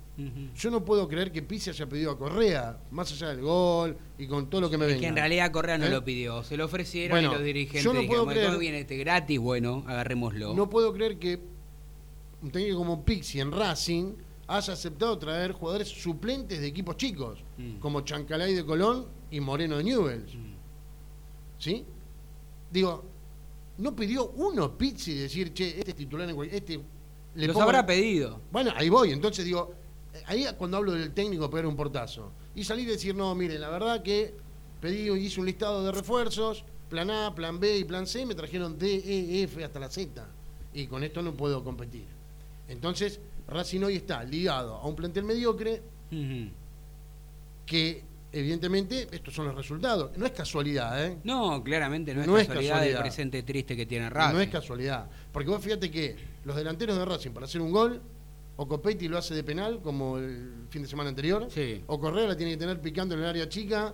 [0.55, 4.27] Yo no puedo creer que Pizzi haya pedido a Correa, más allá del gol y
[4.27, 5.01] con todo lo que me Es venga.
[5.01, 5.89] que en realidad Correa no ¿Eh?
[5.89, 8.59] lo pidió, se lo ofrecieron Bueno, y los dirigentes yo no puedo dijeron, creer- "Bueno,
[8.59, 10.53] viene este gratis, bueno, agarrémoslo.
[10.53, 11.39] No puedo creer que
[12.43, 14.13] un técnico como Pixi en Racing
[14.47, 17.77] haya aceptado traer jugadores suplentes de equipos chicos, Mm.
[17.79, 20.35] como Chancalay de Colón y Moreno de Newells.
[20.35, 20.53] Mm.
[21.57, 21.85] ¿Sí?
[22.71, 23.03] Digo,
[23.77, 26.79] no pidió uno Pizzi decir, che, este es titular en este
[27.35, 28.41] le Los pongo- habrá pedido.
[28.51, 29.73] Bueno, ahí voy, entonces digo,
[30.13, 32.31] eh, ahí cuando hablo del técnico pegar un portazo.
[32.55, 34.33] Y salir y decir, no, mire, la verdad que
[34.81, 38.77] pedí, hice un listado de refuerzos, plan A, plan B y plan C, me trajeron
[38.77, 40.25] D, E, F hasta la Z.
[40.73, 42.05] Y con esto no puedo competir.
[42.67, 45.81] Entonces, Racing hoy está ligado a un plantel mediocre
[47.65, 50.11] que, evidentemente, estos son los resultados.
[50.17, 51.17] No es casualidad, ¿eh?
[51.23, 52.97] No, claramente no es No es casualidad, casualidad.
[52.99, 54.35] del presente triste que tiene Racing.
[54.35, 55.09] No es casualidad.
[55.31, 56.15] Porque vos fíjate que
[56.45, 58.01] los delanteros de Racing, para hacer un gol,
[58.55, 61.81] o Copetti lo hace de penal, como el fin de semana anterior, Sí.
[61.87, 63.93] o Correa la tiene que tener picando en el área chica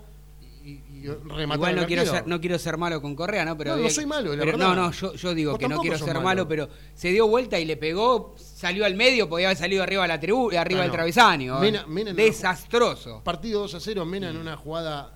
[0.64, 3.56] y, y rematar Igual al no quiero, ser, no quiero ser malo con Correa, ¿no?
[3.56, 4.68] Pero No, no soy malo, la pero verdad.
[4.70, 6.22] No, no, yo, yo digo Vos que no quiero ser malo.
[6.24, 8.34] malo, pero se dio vuelta y le pegó,
[8.66, 10.94] salió al medio, podía haber salido arriba de la tribu, arriba Ah, del no.
[10.94, 11.60] travesaño.
[11.60, 13.22] Mena- Mena Desastroso.
[13.24, 15.14] Partido 2 a 0, Mena en una jugada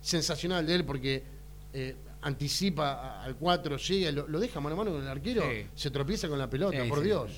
[0.00, 1.22] sensacional de él porque
[1.74, 5.42] eh, anticipa a- al 4, llega, lo, lo deja mano a mano con el arquero,
[5.42, 5.66] Sí.
[5.74, 7.30] se tropieza con la pelota, Sí, por sí, Dios.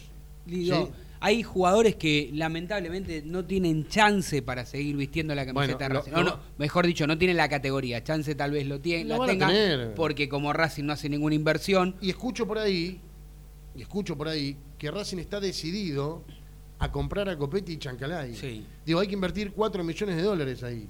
[0.46, 0.92] Digo.
[1.22, 6.12] Hay jugadores que lamentablemente no tienen chance para seguir vistiendo la camiseta Bueno, de Racing.
[6.12, 8.03] No, lo- no, mejor dicho, no tienen la categoría.
[8.05, 11.96] Chance tal vez lo tiene, la a tenga porque como Racing no hace ninguna inversión.
[12.00, 13.00] Y escucho por ahí,
[13.76, 16.25] y escucho por ahí, que Racing está decidido
[16.79, 18.35] a comprar a Copetti y Chancalay.
[18.35, 18.64] Sí.
[18.87, 20.88] Digo, hay que invertir 4 millones de dólares ahí.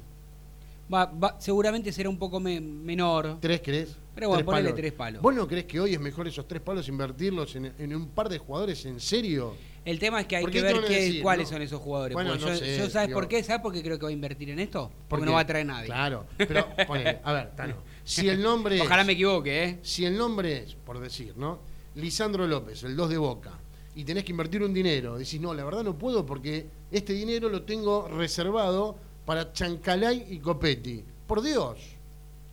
[0.92, 3.38] Va, va- seguramente será un poco me- menor.
[3.40, 3.96] ¿Tres crees?
[4.14, 5.20] Pero bueno, ponele tres palos.
[5.22, 8.28] ¿Vos no crees que hoy es mejor esos tres palos invertirlos en, en un par
[8.28, 9.54] de jugadores en serio?
[9.84, 11.52] El tema es que hay ¿Por que ver qué- decir, cuáles no?
[11.56, 12.14] son esos jugadores.
[12.14, 13.42] Bueno, no yo, sé, yo ¿sabes digo- por qué?
[13.42, 14.88] ¿Sabes por qué creo que va a invertir en esto?
[14.88, 15.86] Porque Porque no va a traer nadie.
[15.86, 17.74] Claro, pero ponele, a ver, Tano,
[18.04, 19.78] si el nombre es- Ojalá me equivoque, ¿eh?
[19.82, 21.58] Si el nombre es, por decir, ¿no?
[21.96, 23.52] Lisandro López, el 2 de Boca,
[23.94, 27.48] y tenés que invertir un dinero, decís, no, la verdad no puedo porque este dinero
[27.48, 31.04] lo tengo reservado para Chancalay y Copetti.
[31.26, 31.78] Por Dios,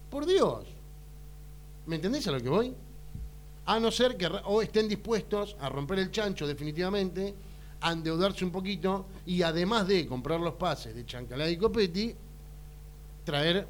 [0.09, 0.65] por Dios.
[1.85, 2.73] ¿Me entendés a lo que voy?
[3.65, 7.33] A no ser que o estén dispuestos a romper el chancho definitivamente,
[7.81, 12.15] a endeudarse un poquito y además de comprar los pases de Chancalay y Copetti,
[13.23, 13.67] traer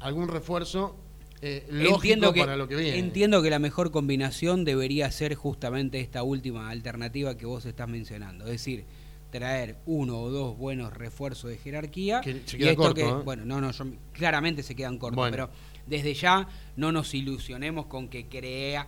[0.00, 0.96] algún refuerzo
[1.46, 2.98] eh, lógico entiendo que, para lo que viene.
[2.98, 8.44] entiendo que la mejor combinación debería ser justamente esta última alternativa que vos estás mencionando.
[8.46, 8.84] Es decir,
[9.30, 12.20] traer uno o dos buenos refuerzos de jerarquía.
[12.20, 13.12] Que se y esto corto, que, ¿eh?
[13.24, 15.30] bueno, no, no, yo- claramente se quedan cortos, Bueno.
[15.32, 15.50] pero
[15.86, 18.86] desde ya no nos ilusionemos con que crea,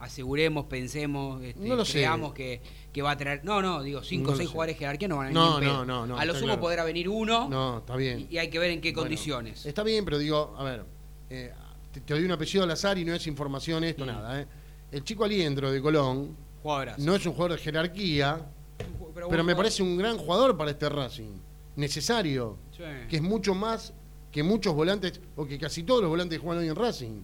[0.00, 2.60] aseguremos, pensemos, este, No creamos que,
[2.92, 3.44] que va a traer.
[3.44, 5.68] No, no, digo, cinco o seis jugadores de jerarquía no van a venir.
[5.68, 6.60] No, no, no, no, A lo sumo claro.
[6.60, 8.26] podrá venir uno No, está bien.
[8.30, 9.64] y, y hay que ver en qué Bueno, condiciones.
[9.66, 10.84] Está bien, pero digo, a ver,
[11.30, 11.52] eh,
[11.94, 14.08] te, te doy un apellido al azar y no es información esto, Mm.
[14.08, 14.40] nada.
[14.42, 14.46] ¿eh?
[14.92, 16.98] El chico Aliendro de Colón Jugadoras.
[16.98, 18.46] no es un jugador de jerarquía,
[19.30, 21.32] pero me parece un gran jugador para este Racing.
[21.76, 22.56] Necesario.
[22.76, 22.82] Sí.
[23.08, 23.92] Que es mucho más
[24.30, 27.20] que muchos volantes, o que casi todos los volantes juegan hoy en Racing.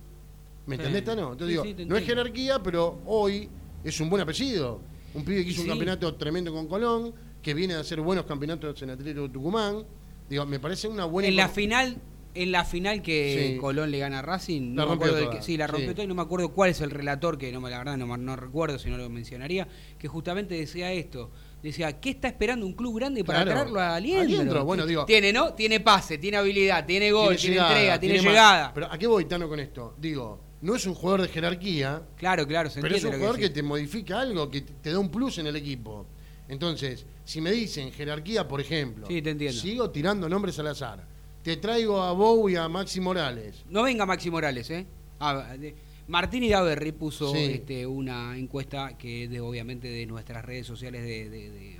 [0.67, 0.83] ¿Me Sí.
[0.83, 1.33] entendés, Tano?
[1.33, 3.49] Entonces Sí, digo, no es jerarquía, pero hoy
[3.83, 4.81] es un buen apellido.
[5.15, 8.81] Un pibe que hizo un campeonato tremendo con Colón, que viene a hacer buenos campeonatos
[8.83, 9.85] en Atlético de Tucumán.
[10.29, 11.29] Digo, me parece una buena...
[11.29, 11.97] en la final
[12.35, 13.59] en la final que Sí.
[13.59, 15.95] Colón le gana a Racing La no me acuerdo que- sí la rompió sí.
[15.95, 18.17] todo y no me acuerdo cuál es el relator que no me la verdad no,
[18.17, 19.67] no recuerdo si no lo mencionaría
[19.99, 21.31] que justamente decía esto
[21.63, 23.59] decía ¿qué está esperando un club grande para Claro.
[23.61, 24.23] traerlo a Aliendro?
[24.23, 28.19] Aliendro, bueno, digo- tiene no tiene pase tiene habilidad tiene gol tiene, llegada, entrega tiene,
[28.21, 29.95] llegada Pero ¿a qué voy, Tano, con esto?
[29.99, 33.51] Digo, no es un jugador de jerarquía, claro claro se pero es un jugador que,
[33.51, 36.07] te modifica algo, que te da un plus en el equipo.
[36.49, 39.61] Entonces, si me dicen jerarquía, por ejemplo, Sí, te entiendo.
[39.61, 41.07] sigo tirando nombres al azar.
[41.43, 43.65] Te traigo a Bow y a Maxi Morales.
[43.69, 44.87] no venga Maxi Morales eh
[45.19, 45.75] Ah, de-
[46.09, 47.39] Martín Idaverri puso Sí.
[47.53, 51.80] este, una encuesta que es de obviamente de nuestras redes sociales de-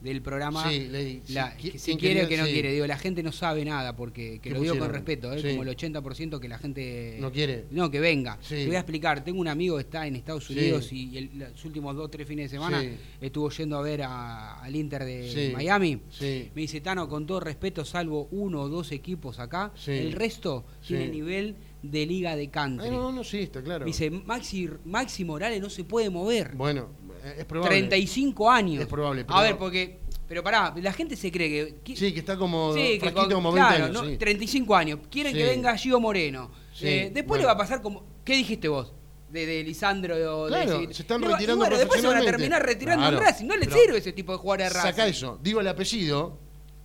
[0.00, 0.88] del programa Sí.
[1.24, 2.52] Sí, La- que si quiere o que no sí.
[2.52, 2.72] quiere.
[2.72, 5.40] Digo, la gente no sabe nada, porque que ¿Qué lo digo con respeto, ¿eh?
[5.42, 5.48] Sí.
[5.50, 7.16] como el 80% que la gente...
[7.20, 7.64] No quiere.
[7.70, 8.38] No, que venga.
[8.48, 9.24] Te voy a explicar.
[9.24, 10.48] Tengo un amigo que está en Estados.
[10.50, 12.84] Unidos y el- los últimos dos o tres fines de semana
[13.20, 15.50] estuvo yendo a ver a- al Inter de.
[15.54, 16.00] Miami.
[16.20, 21.08] Me dice, Tano, con todo respeto, salvo uno o dos equipos acá, el resto tiene
[21.08, 22.88] nivel de liga de country.
[22.88, 23.84] Ah, no, no, sí, está claro.
[23.84, 26.54] Me dice, Maxi, Maxi Morales no se puede mover.
[26.54, 26.88] Bueno,
[27.30, 27.76] es probable.
[27.78, 28.82] 35 años.
[28.82, 30.00] Es probable, pero- A ver, porque...
[30.28, 31.74] Pero pará, la gente se cree que...
[31.84, 34.02] que- Sí, que está como Sí, que como 20 claro, años.
[34.02, 34.08] ¿no?
[34.10, 34.16] sí.
[34.16, 34.98] 35 años.
[35.08, 35.38] Quieren Sí.
[35.38, 36.50] que venga Gio Moreno.
[36.74, 37.42] Sí, Eh, después bueno.
[37.42, 38.02] le va a pasar como.
[38.24, 38.92] ¿Qué dijiste vos?
[39.30, 40.46] De, de Lisandro.
[40.48, 43.22] Claro, de- se están y retirando bueno, después se van a terminar retirando Claro, en
[43.24, 43.46] Racing.
[43.46, 44.90] No le sirve ese tipo de jugadores de Racing.
[44.90, 45.38] Saca eso.
[45.42, 46.38] Digo el apellido.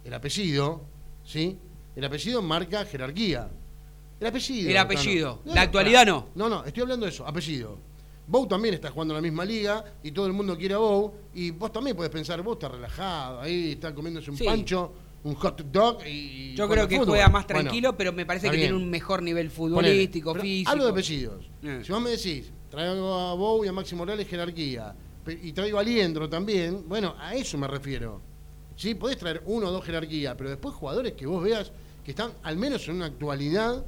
[0.05, 0.83] El apellido,
[1.23, 1.57] ¿sí?
[1.95, 3.49] El apellido marca jerarquía.
[4.19, 4.69] El apellido.
[4.69, 5.41] El apellido.
[5.45, 6.27] La actualidad no.
[6.35, 7.79] No, no, estoy hablando de eso, apellido.
[8.31, 11.11] Bow también está jugando en la misma liga y todo el mundo quiere a Bow.
[11.33, 14.45] Y vos también podés pensar, vos estás relajado, ahí está comiéndose un Sí.
[14.45, 14.93] pancho,
[15.25, 16.55] un hot dog y.
[16.55, 17.09] Yo creo que fútbol.
[17.09, 18.69] juega más Bueno, tranquilo, pero me parece está que bien.
[18.71, 20.71] tiene un mejor nivel futbolístico, pero físico.
[20.71, 21.49] Hablo de apellidos.
[21.61, 21.81] Eh.
[21.85, 24.95] Si vos me decís, traigo a Bow y a Maxi Morales jerarquía,
[25.27, 28.21] y traigo a Liendro también, bueno, a eso me refiero.
[28.77, 31.69] Sí, podés traer uno o dos jerarquía, pero después jugadores que vos veas
[32.05, 33.83] que están al menos en una actualidad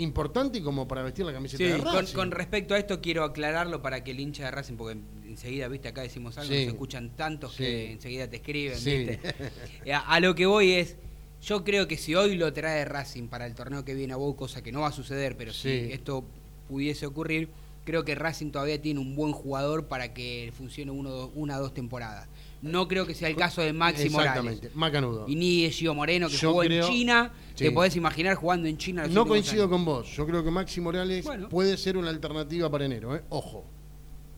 [0.00, 2.14] importante como para vestir la camiseta Sí, de con, Racing.
[2.14, 5.88] con respecto a esto quiero aclararlo para que el hincha de Racing, porque enseguida, viste,
[5.88, 6.64] acá decimos algo, Sí.
[6.64, 7.62] nos escuchan tantos Sí.
[7.64, 9.20] que enseguida te escriben, viste.
[9.84, 10.96] Eh, a, a lo que voy es,
[11.42, 14.34] yo creo que si hoy lo trae Racing para el torneo que viene a Bow,
[14.36, 16.24] cosa que no va a suceder, pero si esto
[16.68, 17.48] pudiese ocurrir,
[17.84, 21.62] creo que Racing todavía tiene un buen jugador para que funcione uno, dos- una o
[21.62, 22.28] dos temporadas.
[22.62, 24.34] No creo que sea el caso de Maxi Morales.
[24.44, 25.24] Exactamente, Macanudo.
[25.26, 27.32] Y ni de Gio Moreno, que Yo jugó creo- en China.
[27.54, 27.64] Sí.
[27.64, 29.06] Te podés imaginar jugando en China.
[29.08, 29.72] No coincido años.
[29.72, 30.08] con vos.
[30.14, 31.48] Yo creo que Maxi Morales Bueno.
[31.48, 33.16] puede ser una alternativa para enero.
[33.16, 33.22] ¿eh?
[33.30, 33.64] Ojo,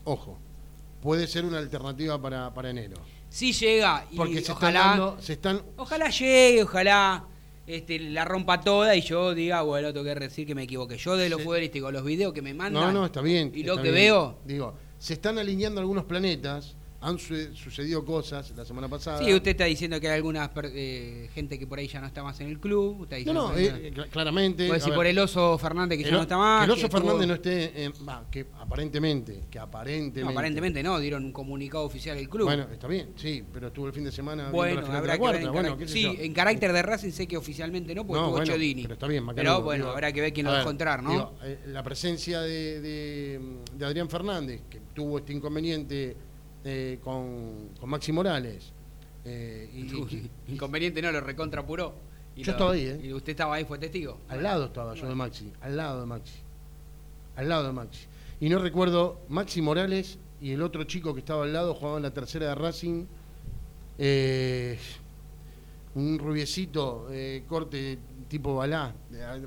[0.04, 0.38] ojo.
[1.00, 2.96] Puede ser una alternativa para, para enero.
[3.28, 7.24] Sí llega y Porque se ojalá, están dando, se están ojalá llegue, ojalá
[7.66, 10.96] este, la rompa toda y yo diga, bueno, tengo que decir que me equivoqué.
[10.96, 12.82] Yo de lo futbolístico, los videos que me mandan.
[12.82, 13.52] No, no, está bien.
[13.54, 13.94] Y lo que bien.
[13.94, 14.38] veo.
[14.44, 16.76] Digo, se están alineando algunos planetas.
[17.04, 19.18] Han su- sucedido cosas la semana pasada.
[19.18, 22.06] Sí, usted está diciendo que hay alguna per- eh, gente que por ahí ya no
[22.06, 23.02] está más en el club.
[23.02, 24.66] Está No, diciendo no, eh, cl- claramente.
[24.68, 26.60] Puede a decir por el oso Fernández que ya el no está más.
[26.60, 27.84] Que el oso que estuvo- Fernández no esté.
[27.84, 29.42] en- va, que aparentemente.
[29.50, 30.20] Que aparentemente.
[30.22, 32.46] No, aparentemente no, dieron un comunicado oficial del club.
[32.46, 34.50] Bueno, está bien, sí, pero estuvo el fin de semana.
[34.50, 36.82] Bueno, la final de habrá la que ver en, bueno, qué sí, en carácter de
[36.82, 38.82] Racing sé que oficialmente no, porque No, estuvo bueno, Chodini.
[38.82, 41.02] Pero está bien, Pero bueno, digo, habrá que ver quién a lo ver, dejó entrar,
[41.02, 41.10] ¿no?
[41.10, 43.40] digo, eh, la presencia de, de-
[43.76, 46.16] de Adrián Fernández, que tuvo este inconveniente
[46.64, 48.72] eh, con, con Maxi Morales.
[49.24, 51.94] eh, y- Inconveniente no, lo recontrapuró.
[52.34, 53.00] Y Yo lo- estaba ahí, ¿eh?
[53.04, 54.18] Y usted estaba ahí, fue testigo.
[54.28, 56.34] al lado estaba yo de Maxi, al lado de Maxi.
[57.36, 58.06] Al lado de Maxi.
[58.40, 62.12] Y no recuerdo, Maxi Morales y el otro chico que estaba al lado jugaban la
[62.12, 63.04] tercera de Racing.
[63.98, 64.78] eh,
[65.94, 67.98] un rubiecito, eh, corte
[68.28, 68.94] tipo balá.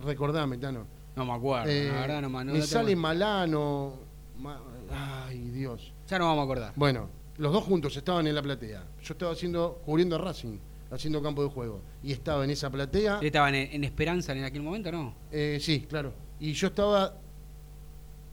[0.03, 0.85] Recordame, Tano.
[1.15, 3.93] No me acuerdo, Eh, la verdad no, me- no me sale Malano.
[4.39, 5.93] ma- ay, Dios.
[6.07, 6.73] Ya no vamos a acordar.
[6.75, 8.83] Bueno, los dos juntos estaban en la platea.
[9.03, 10.57] Yo estaba haciendo, cubriendo a Racing,
[10.91, 11.81] haciendo campo de juego.
[12.03, 13.15] Y estaba en esa platea.
[13.15, 15.15] ¿Ustedes estaban en, en Esperanza en aquel momento no?
[15.31, 16.13] eh, sí, claro.
[16.39, 17.17] Y yo estaba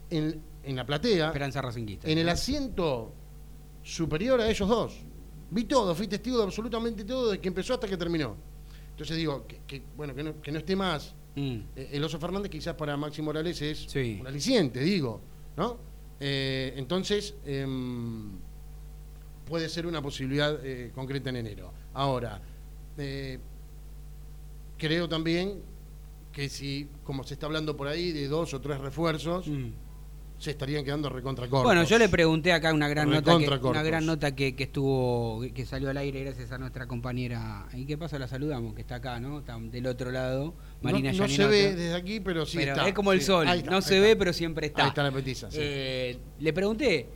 [0.09, 2.07] en, en la platea, Esperanza Racinguista.
[2.09, 3.11] en el asiento
[3.83, 4.97] superior a ellos dos.
[5.51, 8.35] Vi todo, fui testigo de absolutamente todo, desde que empezó hasta que terminó.
[8.91, 11.61] Entonces digo, que, que, bueno, que no, que no esté más Mm.
[11.75, 14.19] eh, el Oso Fernández quizás para Maxi Morales es Sí.
[14.21, 15.19] un aliciente, digo,
[15.57, 15.77] ¿no?
[16.25, 18.29] Eh, entonces, em,
[19.45, 21.73] puede ser una posibilidad eh, concreta en enero.
[21.93, 22.41] Ahora,
[22.97, 23.39] eh,
[24.77, 25.61] creo también
[26.31, 29.71] que si, como se está hablando por ahí, de dos o tres refuerzos, Mm.
[30.43, 31.63] Se estarían quedando recontra cortos.
[31.63, 35.41] Bueno, yo le pregunté acá una gran nota, que, una gran nota que, que estuvo,
[35.53, 37.67] que salió al aire gracias a nuestra compañera.
[37.73, 38.19] ¿Y qué pasa?
[38.19, 39.39] La saludamos, que está acá, ¿no?
[39.39, 42.87] Está del otro lado, Marina no, no se ve desde aquí, pero sí Pero está.
[42.87, 43.27] es como el sí.
[43.27, 44.07] sol, está, no se está.
[44.07, 44.83] ve, pero siempre está.
[44.83, 45.57] Ahí está la petiza, sí.
[45.61, 47.07] Eh, le pregunté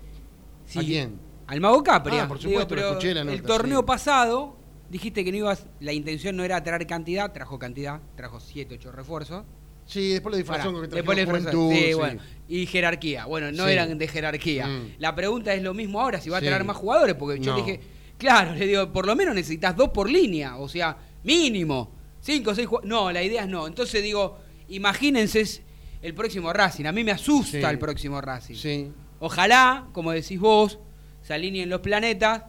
[0.65, 1.19] si ¿A quién?
[1.47, 2.23] Al Mago Capria.
[2.23, 3.85] Ah, por supuesto, escuché la el nota, torneo sí.
[3.85, 4.57] pasado
[4.89, 8.91] dijiste que no ibas, la intención no era traer cantidad, trajo cantidad, trajo 7, 8
[8.91, 9.43] refuerzos.
[9.87, 11.93] Sí, después la Pará, disfrazón que después Juventud, sí, sí.
[11.93, 12.21] bueno.
[12.49, 13.25] Y jerarquía.
[13.25, 13.71] Bueno, no Sí.
[13.71, 14.67] eran de jerarquía.
[14.67, 14.91] Mm.
[14.99, 17.57] La pregunta es lo mismo ahora, si va a traer más jugadores, porque yo No.
[17.65, 17.79] dije,
[18.17, 21.91] claro, le digo, por lo menos necesitas dos por línea, o sea, mínimo.
[22.21, 22.89] Cinco o seis jugadores.
[22.89, 23.65] No, la idea es no.
[23.67, 24.37] Entonces digo,
[24.69, 25.61] imagínense
[26.01, 26.85] el próximo Racing.
[26.85, 28.91] A mí me asusta el próximo Racing.
[29.19, 30.79] Ojalá, como decís vos,
[31.23, 32.43] se alineen los planetas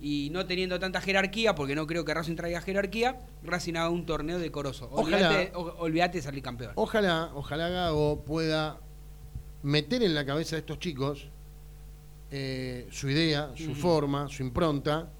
[0.00, 4.06] y no teniendo tanta jerarquía, porque no creo que Racing traiga jerarquía, Racing haga un
[4.06, 4.88] torneo decoroso.
[4.92, 5.50] Ojalá.
[5.54, 6.72] Olvídate, de salir campeón.
[6.76, 8.80] Ojalá, ojalá Gago pueda
[9.62, 11.28] meter en la cabeza de estos chicos
[12.30, 15.10] eh, su idea, su forma, su impronta,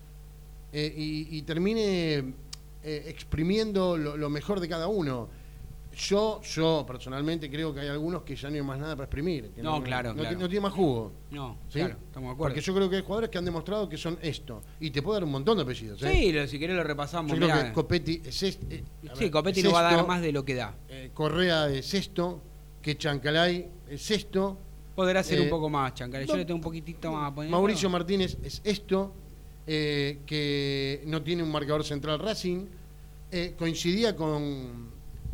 [0.73, 2.35] eh, y, y termine
[2.83, 5.29] eh, exprimiendo lo, lo mejor de cada uno.
[5.93, 9.51] Yo, yo personalmente creo que hay algunos que ya no hay más nada para exprimir.
[9.51, 10.29] que No, claro, no, claro.
[10.31, 11.13] tiene- no tiene más jugo.
[11.31, 11.81] No, ¿sí?
[11.81, 12.37] claro, estamos de acuerdo.
[12.55, 14.63] Porque yo creo que hay jugadores que han demostrado que son esto.
[14.79, 16.01] Y te puedo dar un montón de apellidos.
[16.03, 16.13] ¿eh?
[16.13, 17.33] Sí, lo- si querés lo repasamos.
[17.33, 18.77] Yo creo que Copetti es este.
[18.77, 20.75] eh, sí, ver, Copetti es no va a dar más de lo que da.
[20.89, 22.41] eh, Correa es esto,
[22.81, 24.59] que Chancalay es esto,
[24.95, 26.27] Podrá ser eh, un poco más, Chancale.
[26.27, 27.51] Yo le tengo un poquitito más a poner.
[27.51, 29.13] Mauricio Martínez es esto,
[29.67, 32.67] eh, que no tiene un marcador central Racing.
[33.33, 34.91] Eh, coincidía con,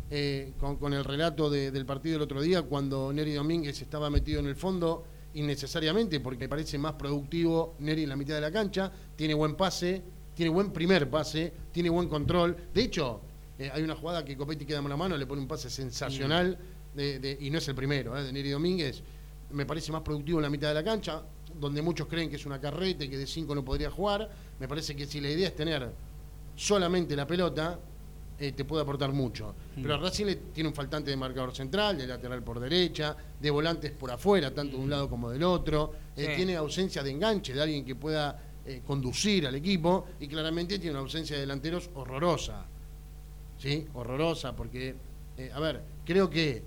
[0.09, 4.39] eh, con, el relato de- del partido del otro día cuando Neri Domínguez estaba metido
[4.39, 8.51] en el fondo innecesariamente porque me parece más productivo Neri en la mitad de la
[8.51, 10.01] cancha, tiene buen pase,
[10.33, 12.55] tiene buen primer pase, tiene buen control.
[12.73, 13.21] De hecho,
[13.59, 16.57] eh, hay una jugada que Copetti queda con la mano, le pone un pase sensacional
[16.95, 19.03] de- y no es el primero, eh, de Neri Domínguez.
[19.51, 21.21] Me parece más productivo en la mitad de la cancha,
[21.59, 24.29] donde muchos creen que es una carreta y que de cinco no podría jugar.
[24.59, 25.91] Me parece que si la idea es tener
[26.55, 27.79] solamente la pelota,
[28.39, 29.55] eh, te puede aportar mucho.
[29.75, 33.49] Pero a Racing le tiene un faltante de marcador central, de lateral por derecha, de
[33.49, 35.93] volantes por afuera, tanto de un lado como del otro.
[36.15, 36.35] Eh, Sí.
[36.35, 40.07] Tiene ausencia de enganche, de alguien que pueda eh, conducir al equipo.
[40.19, 42.65] Y claramente tiene una ausencia de delanteros horrorosa.
[43.57, 43.87] ¿Sí?
[43.93, 44.95] Horrorosa, porque,
[45.53, 46.63] a ver, creo que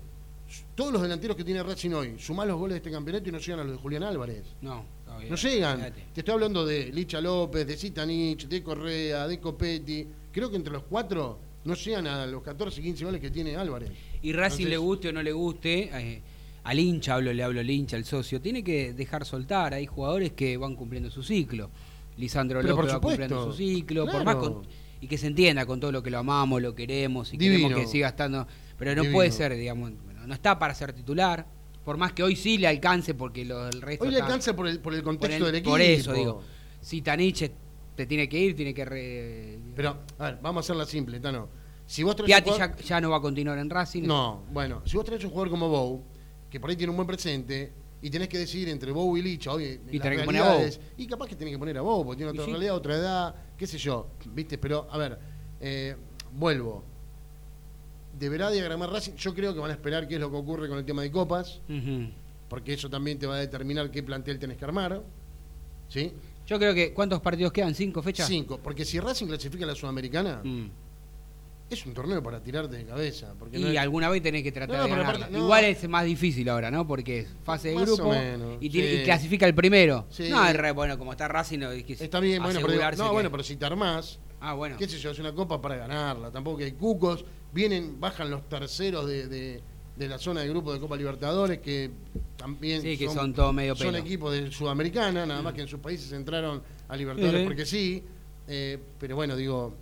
[0.75, 3.37] todos los delanteros que tiene Racing hoy, sumás los goles de este campeonato y no
[3.37, 4.43] llegan a los de Julián Álvarez.
[4.61, 4.83] No,
[5.29, 5.93] No llegan.
[6.13, 10.05] Te estoy hablando de Licha López, de Zitanich, de Correa, de Copetti.
[10.31, 13.91] Creo que entre los cuatro no llegan a los 14, 15 goles que tiene Álvarez.
[14.21, 16.21] Y Racing Entonces- le guste o no le guste, eh,
[16.63, 19.73] al hincha hablo, le hablo al hincha, al socio, tiene que dejar soltar.
[19.73, 21.69] Hay jugadores que van cumpliendo su ciclo.
[22.17, 24.61] Lisandro por López va cumpliendo su ciclo, por más con-
[24.99, 27.69] y que se entienda con todo lo que lo amamos, lo queremos y Divino.
[27.69, 28.45] queremos que siga estando,
[28.77, 29.17] pero no Divino.
[29.17, 31.47] puede ser, digamos, no, no está para ser titular,
[31.83, 34.55] por más que hoy sí le alcance porque lo, el resto Hoy le está- alcanza
[34.55, 35.71] por el, por el por, contexto el- del equipo.
[35.71, 36.43] por eso digo,
[36.81, 37.51] si Taniche
[38.01, 41.47] te tiene que ir, tiene que re- Pero, a ver, vamos a hacerla simple, Tano.
[41.85, 44.03] Si vos Piatti jugador- ya, ya no va a continuar en Racing.
[44.03, 46.01] No, bueno, si vos traes un jugador como Bow,
[46.49, 49.51] que por ahí tiene un buen presente, y tenés que decidir entre Bow y Licha,
[49.51, 50.57] hoy en Y tenés que poner a
[50.97, 52.49] y capaz que tenés que poner a Bow, porque tiene otra sí.
[52.51, 54.57] realidad, otra edad, qué sé yo, ¿viste?
[54.57, 55.19] Pero, a ver,
[55.59, 55.95] eh,
[56.33, 56.83] vuelvo.
[58.17, 60.77] Deberá diagramar Racing, yo creo que van a esperar qué es lo que ocurre con
[60.79, 61.61] el tema de copas,
[62.49, 65.01] porque eso también te va a determinar qué plantel tenés que armar,
[65.87, 66.11] ¿sí?
[66.51, 67.73] Yo creo que ¿cuántos partidos quedan?
[67.73, 68.27] ¿Cinco fechas?
[68.27, 70.65] Cinco, porque si Racing clasifica a la Sudamericana, Mm.
[71.69, 73.33] es un torneo para tirarte de cabeza.
[73.39, 75.11] Porque no Y es- alguna vez tenés que tratar No, de ganarla.
[75.27, 75.43] aparte- no.
[75.45, 76.85] Igual es más difícil ahora, ¿no?
[76.85, 78.81] Porque es fase de Más grupo o menos, y, sí.
[78.81, 80.07] y clasifica el primero.
[80.09, 80.27] Sí.
[80.29, 83.05] No, es re, bueno, como está Racing, no, es que Está bien, bueno, pero, no,
[83.05, 84.75] que- bueno, pero si te armás, Ah, bueno.
[84.77, 86.31] qué sé yo, es una copa para ganarla.
[86.31, 89.61] Tampoco que hay cucos, vienen, bajan los terceros de, de-
[90.01, 91.91] de la zona de grupo de Copa Libertadores, que
[92.35, 95.79] también Sí, que son todos medio son equipos de Sudamericana, nada más que en sus
[95.79, 98.03] países entraron a Libertadores porque sí.
[98.47, 99.73] eh, pero bueno, digo,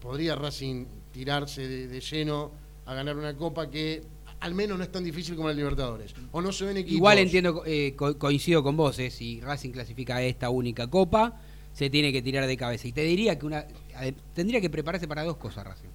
[0.00, 2.50] podría Racing tirarse de, de lleno
[2.86, 4.02] a ganar una copa que
[4.40, 6.14] al menos no es tan difícil como la Libertadores.
[6.32, 6.96] O no se ven equipos.
[6.96, 11.40] Igual entiendo, eh, co- coincido con vos, eh, si Racing clasifica esta única copa,
[11.72, 12.88] se tiene que tirar de cabeza.
[12.88, 15.88] Y te diría que una ade- tendría que prepararse para dos cosas, Racing.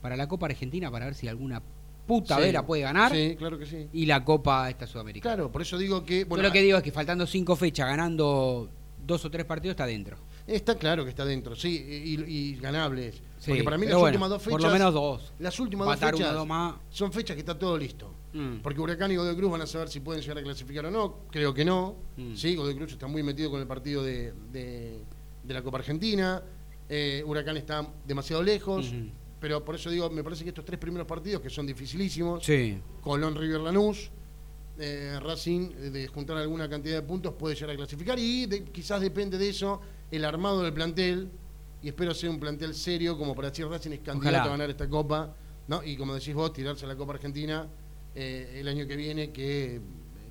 [0.00, 1.62] Para la Copa Argentina, para ver si alguna
[2.06, 2.42] puta Sí.
[2.42, 3.88] vez la puede ganar, Sí, claro que sí.
[3.92, 5.34] y la Copa esta Sudamericana.
[5.36, 6.26] Claro, por eso digo que.
[6.28, 8.68] Yo lo que digo es que faltando cinco fechas, ganando
[9.04, 10.16] dos o tres partidos, está dentro.
[10.46, 13.14] Está claro que está dentro, sí, y, y ganables.
[13.38, 14.52] Sí, Porque para mí las bueno, últimas dos fechas.
[14.52, 15.32] por lo menos dos.
[15.38, 16.74] Las últimas dos fechas dos más.
[16.90, 18.12] son fechas que está todo listo.
[18.34, 18.56] Mm.
[18.62, 21.14] Porque Huracán y Godoy Cruz van a saber si pueden llegar a clasificar o no.
[21.30, 21.94] Creo que no.
[22.16, 22.34] Mm.
[22.34, 25.00] Sí, Godoy Cruz está muy metido con el partido de, de-
[25.44, 26.42] de la Copa Argentina.
[26.88, 28.88] Eh, Huracán está demasiado lejos.
[28.88, 29.10] Ujú.
[29.44, 32.78] Pero por eso digo, me parece que estos tres primeros partidos, que son dificilísimos, Sí.
[33.02, 34.10] Colón River Lanús,
[34.78, 38.64] eh, Racing eh, de juntar alguna cantidad de puntos puede llegar a clasificar y de-
[38.64, 41.28] quizás depende de eso el armado del plantel
[41.82, 44.44] y espero sea un plantel serio como para decir Racing es candidato Ojalá.
[44.44, 45.36] a ganar esta copa
[45.68, 45.84] ¿no?
[45.84, 47.68] y como decís vos tirarse a la Copa Argentina
[48.14, 49.80] eh, el año que viene que eh,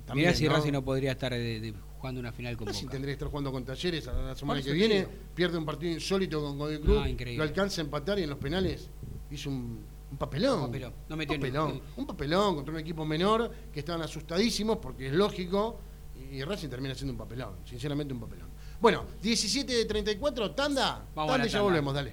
[0.04, 0.54] también Mirá si ¿no?
[0.54, 2.92] Racing no podría estar de- de- jugando una final con Racing Boca.
[2.92, 5.08] tendría que estar jugando con Talleres a la semana que viene digo.
[5.34, 7.38] pierde un partido insólito con Godoy Cruz No, increíble.
[7.38, 8.90] lo alcanza a empatar y en los penales
[9.30, 10.92] hizo un, un papelón Un papelón.
[11.08, 15.12] No metió ni- papelón, un papelón contra un equipo menor que estaban asustadísimos porque es
[15.14, 15.78] lógico
[16.30, 18.48] y Racing termina siendo un papelón, sinceramente un papelón.
[18.80, 22.12] Bueno, 17 de 34, tanda, Vamos tanda y ya volvemos, dale.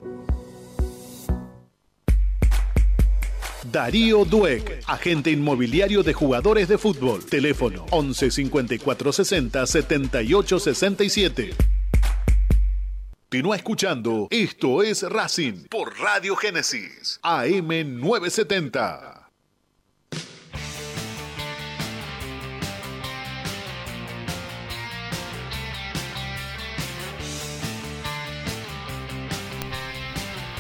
[3.73, 7.25] Darío Dueck, agente inmobiliario de jugadores de fútbol.
[7.25, 11.74] Teléfono 11 54 60 78 67.
[13.35, 17.67] Continúa escuchando Esto es Racing por Radio Génesis AM
[17.99, 19.29] 970.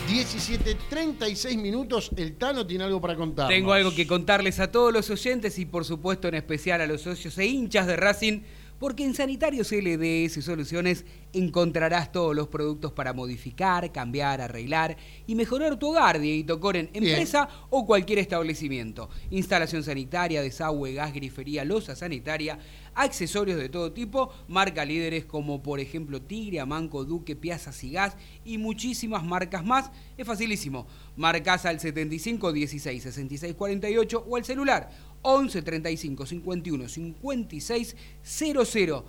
[0.09, 3.47] 17.36 minutos, el Tano tiene algo para contar.
[3.47, 7.03] Tengo algo que contarles a todos los oyentes y por supuesto en especial a los
[7.03, 8.41] socios e hinchas de Racing
[8.79, 14.97] porque en Sanitarios LDS Soluciones encontrarás todos los productos para modificar, cambiar, arreglar
[15.27, 19.11] y mejorar tu hogar, Dieguito Coren, empresa o cualquier establecimiento.
[19.31, 22.59] Instalación sanitaria, desagüe, gas, grifería, losa sanitaria,
[22.95, 28.17] accesorios de todo tipo, marca líderes como por ejemplo Tigre, Amanco, Duque, Piazza y Gas
[28.45, 29.91] y muchísimas marcas más.
[30.17, 30.87] Es facilísimo.
[31.17, 34.91] Marcas al 75 16 66 48 o al celular
[35.25, 39.05] 11 35 51 56 00.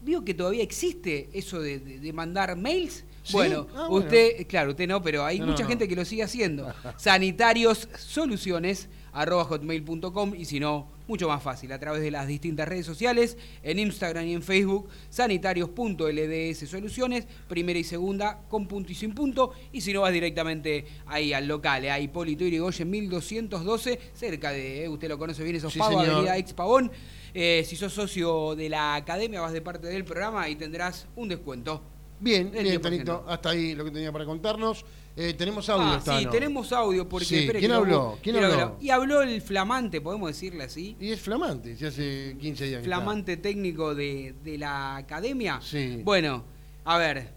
[0.00, 3.04] ¿Vio que todavía existe eso de, mandar mails?
[3.04, 6.74] Ah, bueno, usted, claro, usted no, pero hay mucha gente que lo sigue haciendo.
[6.96, 12.68] Sanitarios Soluciones arroba hotmail.com y si no, mucho más fácil, a través de las distintas
[12.68, 18.94] redes sociales, en Instagram y en Facebook, sanitarios.lds soluciones, primera y segunda, con punto y
[18.94, 23.98] sin punto, y si no vas directamente ahí al local, eh, a Hipólito Irigoyen 1212,
[24.14, 26.90] cerca de, eh, usted lo conoce bien, esos sí, pavos, Avenida Ex Pavón.
[27.34, 31.28] Eh, si sos socio de la academia, vas de parte del programa y tendrás un
[31.28, 31.82] descuento.
[32.20, 34.84] Bien, bien, Tanito, hasta ahí lo que tenía para contarnos.
[35.14, 37.52] Eh, tenemos audio, ah, Sí, tenemos audio porque...
[37.58, 38.18] ¿Quién habló?
[38.22, 38.78] ¿Quién habló?
[38.80, 40.96] Y habló el flamante, podemos decirle así.
[40.98, 42.84] Y es flamante, ya hace 15 días.
[42.84, 45.60] Flamante técnico de, la academia.
[45.62, 46.00] Sí.
[46.02, 46.44] Bueno,
[46.84, 47.34] a ver,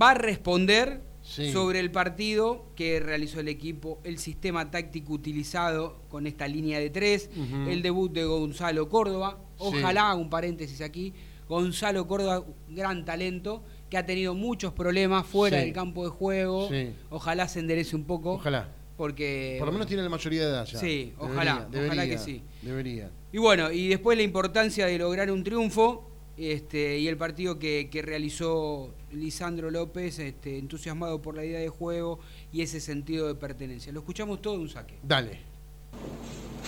[0.00, 6.26] va a responder sobre el partido que realizó el equipo, el sistema táctico utilizado con
[6.26, 7.30] esta línea de tres,
[7.68, 9.38] el debut de Gonzalo Córdoba.
[9.58, 11.14] Ojalá, un paréntesis aquí,
[11.48, 13.62] Gonzalo Córdoba, gran talento
[13.92, 16.70] que ha tenido muchos problemas fuera del campo de juego.
[17.10, 18.32] Ojalá se enderece un poco.
[18.32, 18.70] Ojalá.
[18.96, 19.56] Porque.
[19.58, 20.78] Por lo menos tiene la mayoría de edad ya.
[20.78, 21.68] Sí, ojalá.
[21.70, 22.42] ojalá que sí.
[22.62, 23.10] Debería.
[23.32, 26.08] Y bueno, y después la importancia de lograr un triunfo.
[26.38, 32.18] Este, y el partido que, realizó Lisandro López, este, entusiasmado por la idea de juego
[32.50, 33.92] y ese sentido de pertenencia.
[33.92, 34.94] Lo escuchamos todo de un saque.
[35.02, 35.40] Dale.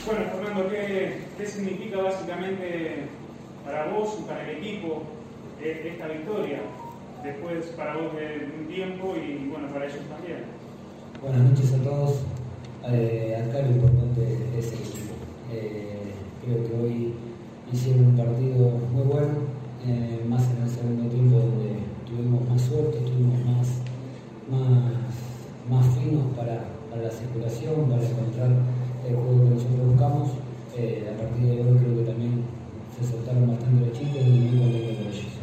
[0.04, 3.06] Bueno, Fernando, ¿qué, qué significa básicamente
[3.64, 5.04] para vos y para el equipo
[5.62, 6.60] esta victoria?
[7.24, 10.44] Después para vos de un tiempo y bueno, para ellos también.
[11.22, 12.20] Buenas noches a todos.
[12.86, 15.14] Eh, acá lo importante es el equipo.
[15.50, 16.12] Eh,
[16.44, 17.14] creo que hoy
[17.72, 19.32] hicieron un partido muy bueno,
[19.88, 23.68] eh, más en el segundo tiempo donde tuvimos más suerte, tuvimos más,
[24.52, 24.92] más,
[25.70, 28.50] más finos para, para la circulación, para encontrar
[29.08, 30.28] el juego que nosotros buscamos.
[30.28, 32.44] a partir de hoy creo que también
[32.92, 35.33] se soltaron bastante los chicos y muy contentos con ellos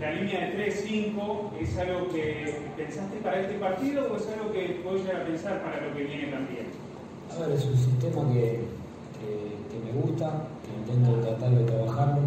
[0.00, 4.82] la línea de 3-5 es algo que pensaste para este partido o es algo que
[4.98, 6.66] llegar a pensar para lo que viene también?
[7.30, 8.60] A ver, es un sistema que,
[9.70, 12.22] que, me gusta, que intento tratar de trabajarlo,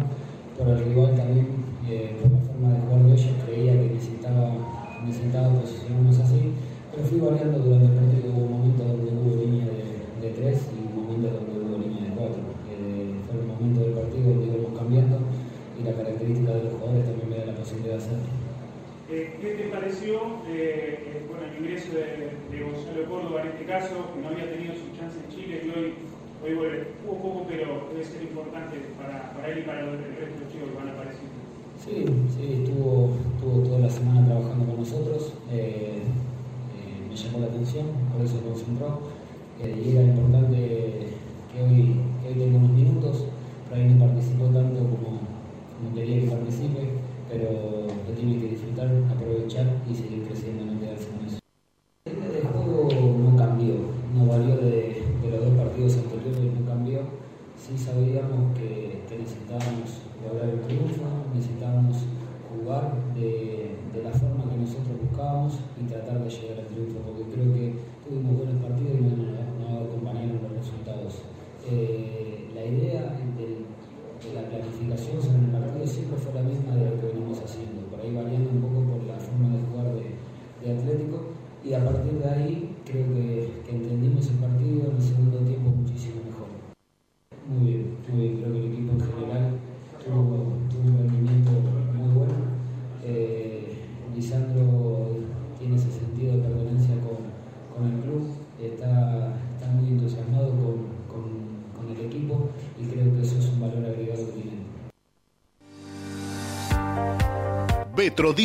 [0.56, 4.50] pero el rival también, eh, por la forma de jugar de ellos, creía que necesitaba,
[5.04, 6.52] necesitaba posicionarnos así,
[6.90, 9.84] pero fui variando durante el partido, momentos donde hubo línea de,
[10.26, 12.34] 3 y momentos donde hubo línea de 4.
[12.66, 15.18] Eh, fue el momento del partido donde íbamos cambiando
[16.34, 18.26] de los jugadores también me da la posibilidad de hacerlo.
[19.08, 23.94] Eh, ¿Qué te pareció eh, bueno, el ingreso de, de, Gonzalo Córdoba en este caso,
[24.10, 25.94] que no había tenido su chance en Chile y hoy,
[26.42, 26.86] hoy vuelve?
[27.06, 30.50] Hubo poco, pero debe ser importante para, para él y para el resto de los
[30.50, 31.28] chicos que van a aparecer.
[31.78, 32.02] Sí,
[32.34, 35.32] sí, estuvo, estuvo toda la semana trabajando con nosotros.
[35.52, 39.06] Eh, eh me llamó la atención, por eso se concentró.
[39.62, 41.14] Eh, y era importante
[41.54, 43.24] que hoy, que hoy tenga unos minutos.
[43.68, 44.65] Por ahí no participó tanto como,
[45.82, 46.88] no quería que participe,
[47.28, 51.08] pero lo tiene que disfrutar, aprovechar y seguir creciendo, no quedarse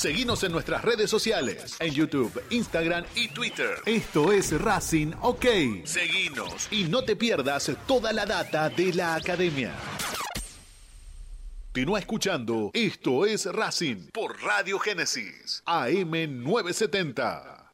[0.00, 3.76] Seguinos en nuestras redes sociales, en YouTube, Instagram y Twitter.
[3.84, 5.44] Esto es Racing OK.
[5.84, 9.74] Seguinos y no te pierdas toda la data de la academia.
[11.66, 16.10] Continúa escuchando Esto es Racing por Radio Génesis, AM
[16.42, 17.72] 970.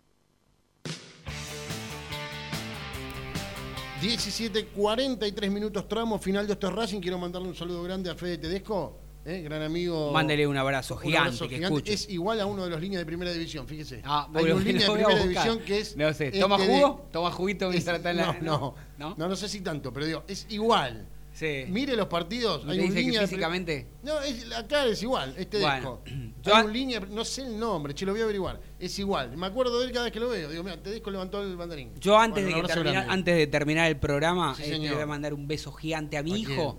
[4.03, 7.01] 17.43 minutos tramo final de Esto es Racing.
[7.01, 10.13] Quiero mandarle un saludo grande a Fede Tedesco, eh, gran amigo.
[10.13, 11.75] Mándele un abrazo Un gigante abrazo que gigante.
[11.77, 11.93] escuche.
[11.95, 14.01] Es igual a uno de los líneas de primera división, fíjese.
[14.05, 15.97] Ah, Hay bueno, un línea de primera división que es.
[15.97, 17.07] No sé, ¿toma este de- jugo?
[17.13, 19.29] ¿Toma juguito mientras está en la- no, no, ¿no?
[19.29, 21.09] no, sé si tanto, pero digo, es igual.
[21.33, 21.67] Sí.
[21.69, 22.65] Mire los partidos.
[22.65, 23.87] ¿No hay un línea de- físicamente?
[24.03, 26.01] No, es, acá es igual, este Bueno,
[26.43, 28.59] yo Hay un línea, no sé el nombre, che, lo voy a averiguar.
[28.81, 29.37] Es igual.
[29.37, 30.49] Me acuerdo de él cada vez que lo veo.
[30.49, 31.93] Digo, mira, Tedesco levantó el banderín.
[32.01, 35.35] Yo antes, Bueno, de que antes de terminar el programa, Sí, eh, voy a mandar
[35.35, 36.79] un beso gigante a mi ¿A hijo.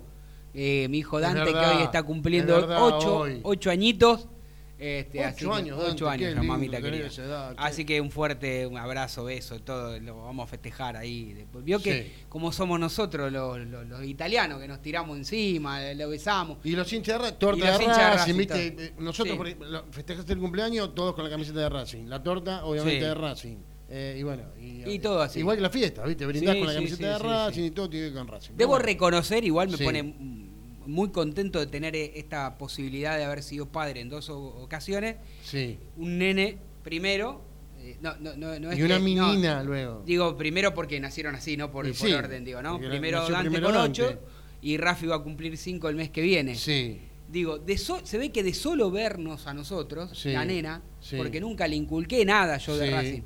[0.54, 3.40] Eh, mi hijo Es Dante, verdad, que hoy está es cumpliendo verdad, ocho, hoy.
[3.42, 4.28] ocho añitos.
[4.80, 7.08] Este, Ocho así años, Dante, ocho años, lindo mamita querida.
[7.08, 7.54] edad.
[7.58, 11.32] Así que un fuerte un abrazo, beso, todo lo vamos a festejar ahí.
[11.32, 16.08] Después, Vio que como somos nosotros los, los- los italianos, que nos tiramos encima, lo
[16.08, 16.58] besamos.
[16.62, 18.70] Y los hinchas de Racing, torta de Racing, Racing, ¿viste?
[18.70, 18.84] todo.
[18.84, 19.54] Eh, Nosotros Sí.
[19.56, 22.04] por festejaste el cumpleaños todos con la camiseta de Racing.
[22.06, 23.04] La torta, obviamente, Sí.
[23.06, 23.56] de Racing.
[23.90, 25.38] Eh, y bueno, y, Y todo así.
[25.40, 26.26] Igual que la fiesta, ¿viste?
[26.26, 28.52] Brindás Sí, con la camiseta sí, de Racing y todo tiene que ver con Racing.
[28.56, 30.02] Debo Bueno, reconocer, igual me pone
[30.86, 35.16] muy contento de tener eh, esta posibilidad de haber sido padre en dos ocasiones.
[35.42, 35.78] Sí.
[35.96, 37.42] Un nene primero.
[37.80, 40.02] eh, no, no, no, no es Y una que- menina luego.
[40.04, 42.78] Digo, primero porque nacieron así, no por, por orden, digo, ¿no?
[42.78, 44.18] Primero Dante primero con ocho
[44.60, 46.54] y Rafi va a cumplir cinco el mes que viene.
[46.56, 47.00] Sí.
[47.30, 50.82] Digo, de so- se ve que de solo vernos a nosotros, la nena,
[51.16, 52.90] porque nunca le inculqué nada yo de.
[52.90, 53.22] Racing.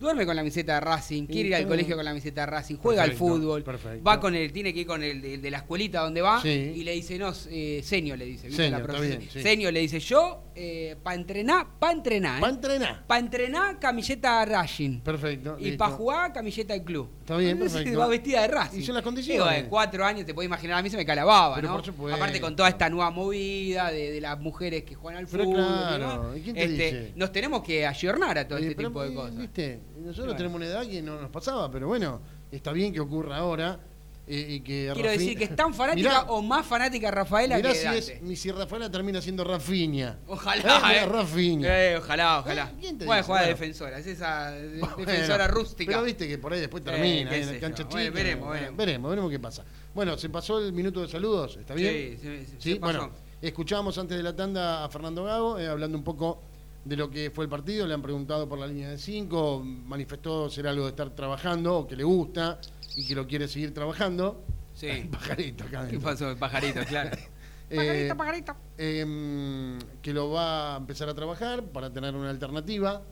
[0.00, 2.76] Duerme con la camiseta de Racing, quiere ir al colegio con la camiseta de Racing,
[2.76, 4.04] juega Perfecto, al fútbol, perfecto.
[4.04, 6.48] va con el, tiene que ir con el de, de la escuelita donde va Sí.
[6.76, 8.64] y le dice, no, eh, senio le dice, ¿viste?
[8.64, 9.16] Senio, la profesora.
[9.18, 9.40] bien, sí.
[9.42, 12.46] Senio le dice, yo, eh, para entrenar, para entrenar, ¿eh?
[12.48, 13.06] entrenar.
[13.06, 15.00] para entrenar camiseta Racing.
[15.00, 15.56] Perfecto.
[15.58, 17.08] Y para jugar, camiseta del club.
[17.20, 17.98] Está bien, Entonces, perfecto.
[17.98, 18.78] Va vestida de Racing.
[18.80, 19.42] Y son las condiciones.
[19.44, 21.74] Digo, de cuatro años, te puedes imaginar, a mí se me calababa, Pero ¿no?
[21.74, 22.16] por supuesto.
[22.16, 25.56] Aparte con toda esta nueva movida de, de las mujeres que juegan al Pero fútbol.
[25.56, 27.12] claro, y demás, ¿y quién te este, dice?
[27.16, 29.36] Nos tenemos que ayornar a todo Eh, este pero, tipo de cosas.
[29.36, 29.80] ¿Viste?
[29.96, 30.36] Nosotros Bueno.
[30.36, 32.20] tenemos una edad que no nos pasaba, pero bueno,
[32.52, 33.80] está bien que ocurra ahora.
[34.26, 37.56] Eh, y que Quiero Rafi- decir que es tan fanática Mirá, o más fanática Rafaela
[37.56, 38.32] mirá que si, Dante.
[38.32, 40.18] es, si Rafaela termina siendo Rafiña.
[40.26, 41.06] Ojalá, Eh.
[41.06, 41.68] Rafinha.
[41.92, 42.70] Eh, ojalá, ojalá.
[42.72, 43.26] Eh, ¿quién te Puede dice?
[43.26, 45.92] jugar de defensora, es esa Bueno, defensora rústica.
[45.92, 47.94] Pero viste que por ahí después termina en la cancha chica.
[47.96, 48.76] Bueno, veremos, veremos.
[48.76, 49.64] veremos, veremos qué pasa.
[49.94, 51.92] Bueno, se pasó el minuto de saludos, ¿está bien?
[51.92, 52.98] Sí, sí, sí, Sí, se pasó.
[52.98, 56.40] bueno, escuchábamos antes de la tanda a Fernando Gago hablando un poco
[56.84, 57.86] de lo que fue el partido.
[57.86, 61.86] Le han preguntado por la línea de 5, manifestó ser algo de estar trabajando o
[61.86, 62.58] que le gusta
[62.96, 64.44] y que lo quiere seguir trabajando.
[64.74, 64.88] Sí.
[65.10, 66.36] Pajarito acá ¿Qué pasó?
[66.36, 67.10] Pajarito, claro.
[67.70, 68.56] Eh, pajarito, pajarito.
[68.76, 73.02] em, que lo va a empezar a trabajar para tener una alternativa.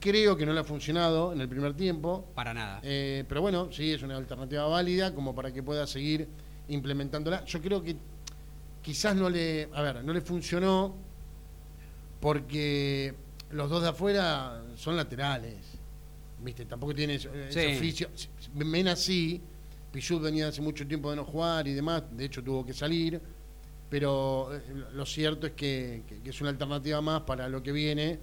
[0.00, 2.26] Creo que no le ha funcionado en el primer tiempo.
[2.34, 2.80] Para nada.
[2.82, 6.28] Eh, pero bueno, sí, es una alternativa válida como para que pueda seguir
[6.68, 7.44] implementándola.
[7.44, 7.96] Yo creo que
[8.82, 10.96] quizás no le, a ver, no le funcionó
[12.20, 13.14] porque
[13.50, 15.73] los dos de afuera son laterales.
[16.44, 16.66] ¿Viste?
[16.66, 17.76] Tampoco tiene ese, Sí.
[17.76, 18.08] oficio.
[18.54, 19.40] Mena sí,
[19.90, 23.20] Pichut venía hace mucho tiempo de no jugar y demás, de hecho tuvo que salir,
[23.88, 24.60] pero eh,
[24.92, 28.18] lo cierto es que, que- que es una alternativa más para lo que viene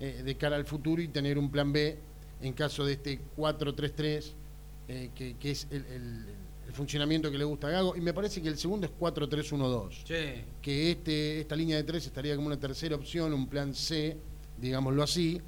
[0.00, 1.96] eh, de cara al futuro y tener un plan B
[2.40, 4.32] en caso de este 4-3-3,
[4.88, 6.26] eh, que, que es el, el-
[6.66, 7.94] el funcionamiento que le gusta a Gago.
[7.94, 10.02] Y me parece que el segundo es 4-3-1-2.
[10.04, 10.42] Sí.
[10.60, 14.16] Que este, esta línea de tres estaría como una tercera opción, un plan C,
[14.58, 15.40] digámoslo así,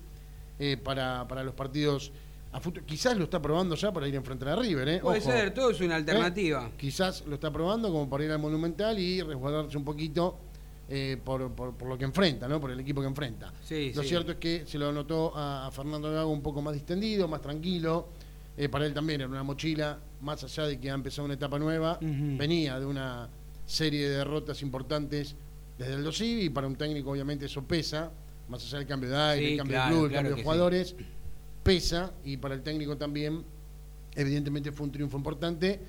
[0.59, 2.13] eh, para, para los partidos
[2.53, 2.87] a futuro.
[2.87, 4.99] Quizás lo está probando ya para ir enfrentar a River, ¿eh?
[5.01, 5.31] Puede Ojo.
[5.31, 6.67] ser, todo es una alternativa.
[6.69, 6.77] ¿Eh?
[6.79, 10.39] Quizás lo está probando como para ir al Monumental y resguardarse un poquito
[10.89, 12.61] eh, por, por- por lo que enfrenta, ¿no?
[12.61, 13.53] Por el equipo que enfrenta.
[13.63, 14.09] Sí, lo sí.
[14.11, 17.41] cierto es que se lo notó a, a Fernando Gago un poco más distendido, más
[17.41, 18.09] tranquilo.
[18.57, 21.59] Eh, para él también era una mochila, más allá de que ha empezado una etapa
[21.59, 23.29] nueva, venía de una
[23.67, 25.35] serie de derrotas importantes
[25.77, 28.13] desde el Dosivi y para un técnico obviamente eso pesa,
[28.49, 30.37] más allá del cambio de aire, Sí, el cambio claro, de club, el cambio de
[30.37, 30.43] sí.
[30.43, 30.97] jugadores,
[31.63, 33.45] pesa y para el técnico también
[34.15, 35.81] evidentemente fue un triunfo importante,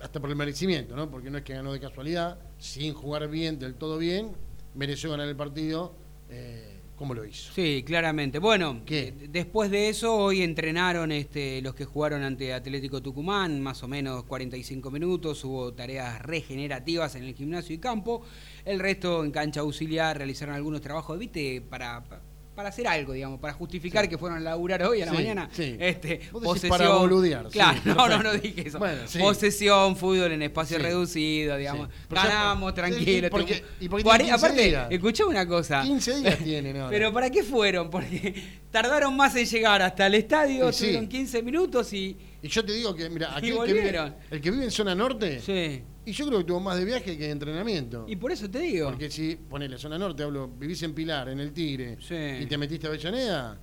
[0.00, 1.10] hasta por el merecimiento, ¿no?
[1.10, 4.32] Porque no es que ganó de casualidad, sin jugar bien, del todo bien,
[4.74, 5.94] mereció ganar el partido,
[6.30, 7.52] eh, como lo hizo.
[7.52, 8.38] Sí, claramente.
[8.38, 9.08] Bueno, ¿Qué?
[9.08, 13.88] eh, después de eso, hoy entrenaron este, los que jugaron ante Atlético Tucumán, más o
[13.88, 18.22] menos 45 minutos, hubo tareas regenerativas en el gimnasio y campo,
[18.64, 22.22] el resto en cancha auxiliar realizaron algunos trabajos, viste, para, pa-
[22.56, 25.48] para hacer algo, digamos, para justificar que fueron a laburar hoy a la Sí, mañana.
[25.52, 25.76] sí.
[25.78, 26.70] Este, posesión.
[26.70, 28.78] para boludear, Claro, no, no, no dije eso.
[28.78, 29.02] Bueno.
[29.18, 31.88] Posesión, fútbol en espacio reducido, digamos.
[32.08, 33.28] Ganamos, ¿y tranquilo.
[33.30, 34.46] por qué- tuvimos- y por qué Cuare- tiene 15
[34.76, 35.82] Aparte, escuchame una cosa.
[35.82, 36.88] 15 días tienen ahora.
[36.90, 37.90] Pero ¿para qué fueron?
[37.90, 38.34] Porque
[38.70, 42.16] tardaron más en llegar hasta el estadio, estuvieron 15 minutos y...
[42.42, 44.94] Y yo te digo que, mira, Y aquel que vive, el que vive en zona
[44.94, 45.82] norte, Sí.
[46.06, 48.06] Y yo creo que tuvo más de viaje que de entrenamiento.
[48.08, 48.88] Y por eso te digo.
[48.88, 52.14] Porque si, ponele, zona norte, hablo, vivís en Pilar, en el Tigre, Sí.
[52.42, 53.58] y te metiste a Avellaneda,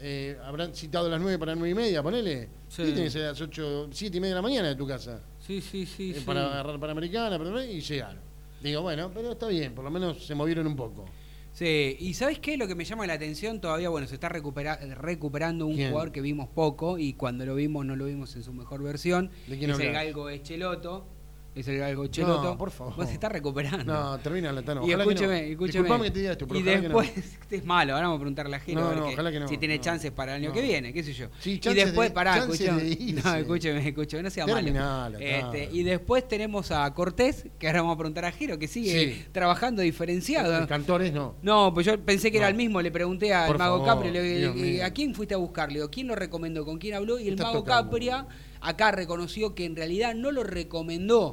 [0.00, 2.82] eh, habrán citado a las 9 para 9 y media, ponele, Sí.
[2.82, 5.60] y tenés a las 8, 7 y media de la mañana de tu casa, Sí,
[5.60, 6.10] sí, sí.
[6.10, 6.24] eh, sí.
[6.24, 8.18] para agarrar Panamericana, para- y llegar.
[8.62, 11.04] Digo, bueno, pero está bien, por lo menos se movieron un poco.
[11.52, 12.56] Sí, y ¿sabes qué?
[12.56, 15.90] Lo que me llama la atención todavía, bueno, se está recupera- recuperando un ¿Quién?
[15.90, 19.30] jugador que vimos poco y cuando lo vimos no lo vimos en su mejor versión.
[19.46, 19.92] ¿De quién es el?
[19.92, 21.06] Galgo Echeloto.
[21.54, 21.78] Es el.
[22.22, 22.94] No, por favor.
[22.96, 23.84] Pues se está recuperando.
[23.92, 24.80] No, termina la Tano.
[24.86, 25.10] Y ojalá que no.
[25.12, 25.82] escúcheme, escúcheme.
[25.82, 26.98] Disculpame que te diga esto, pero y ojalá que no.
[27.00, 29.40] después, es malo, ahora vamos a preguntarle a Giro No, a ver que- ojalá que
[29.40, 31.26] no, si tiene chances para el año que viene, qué sé yo.
[31.40, 32.82] Sí, y después, de- pará, chances escúchame.
[32.84, 33.12] de.
[33.22, 35.18] No, escúcheme, escúcheme, no sea Terminala, malo.
[35.20, 39.14] Este, y después tenemos a Cortés, que ahora vamos a preguntar a Giro, que sigue
[39.14, 39.24] Sí.
[39.32, 40.56] trabajando diferenciado.
[40.56, 41.34] El Cantores no.
[41.42, 44.10] No, pues yo pensé que era el mismo, le pregunté al Por Mago favor, Capri,
[44.10, 44.84] le mío.
[44.86, 45.68] ¿a quién fuiste a buscar?
[45.68, 46.64] Le digo, ¿quién lo recomendó?
[46.64, 47.18] ¿Con quién habló?
[47.20, 47.62] Y el Mago.
[47.62, 48.26] Capria
[48.62, 51.32] acá reconoció que en realidad no lo recomendó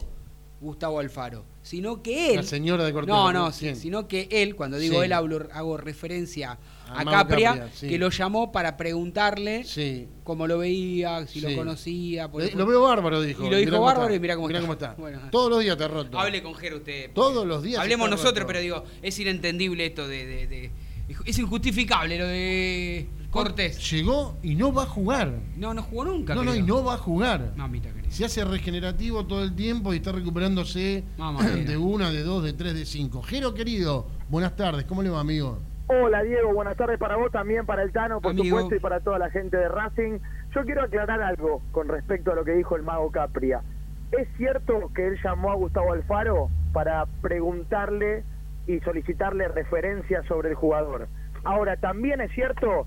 [0.62, 2.36] Gustavo Alfaro, sino que él...
[2.38, 3.08] La señora de Cortés.
[3.08, 3.78] No, no, ¿quién?
[3.78, 5.06] sino que él, cuando digo Sí.
[5.06, 6.60] él, hablo, hago referencia
[6.90, 7.88] a Capria, Capria, sí.
[7.88, 10.10] que lo llamó para preguntarle Sí.
[10.26, 11.48] cómo lo veía, si Sí.
[11.48, 12.26] lo conocía.
[12.40, 13.46] Eh, Lo veo bárbaro, dijo.
[13.46, 14.16] Y lo dijo Mirá cómo bárbaro está.
[14.18, 14.66] y mirá cómo está.
[14.90, 14.94] está.
[15.02, 15.20] Bueno.
[15.32, 16.20] Todos los días te roto.
[16.20, 17.12] Hable con Jero usted.
[17.14, 18.48] Todos los días Hablemos está nosotros, roto.
[18.48, 20.72] pero digo, es inentendible esto de, de- de-
[21.26, 23.92] Es injustificable lo de Cortés.
[23.92, 25.32] Llegó y no va a jugar.
[25.56, 26.34] No, no jugó nunca.
[26.34, 27.54] No, no, y no va a jugar.
[27.56, 28.12] Mamita querida.
[28.12, 32.54] Se hace regenerativo todo el tiempo y está recuperándose Mamá de una, de dos, de
[32.54, 33.22] tres, de cinco.
[33.22, 34.86] Jero, querido, buenas tardes.
[34.86, 35.60] ¿Cómo le va, amigo?
[35.92, 38.58] Hola Diego, buenas tardes para vos también, para el Tano, por Amigo.
[38.60, 40.20] supuesto, y para toda la gente de Racing.
[40.54, 43.64] Yo quiero aclarar algo con respecto a lo que dijo el mago Capria.
[44.12, 48.24] ¿Es cierto que él llamó a Gustavo Alfaro para preguntarle
[48.68, 51.08] y solicitarle referencias sobre el jugador?
[51.44, 52.86] Ahora, también es cierto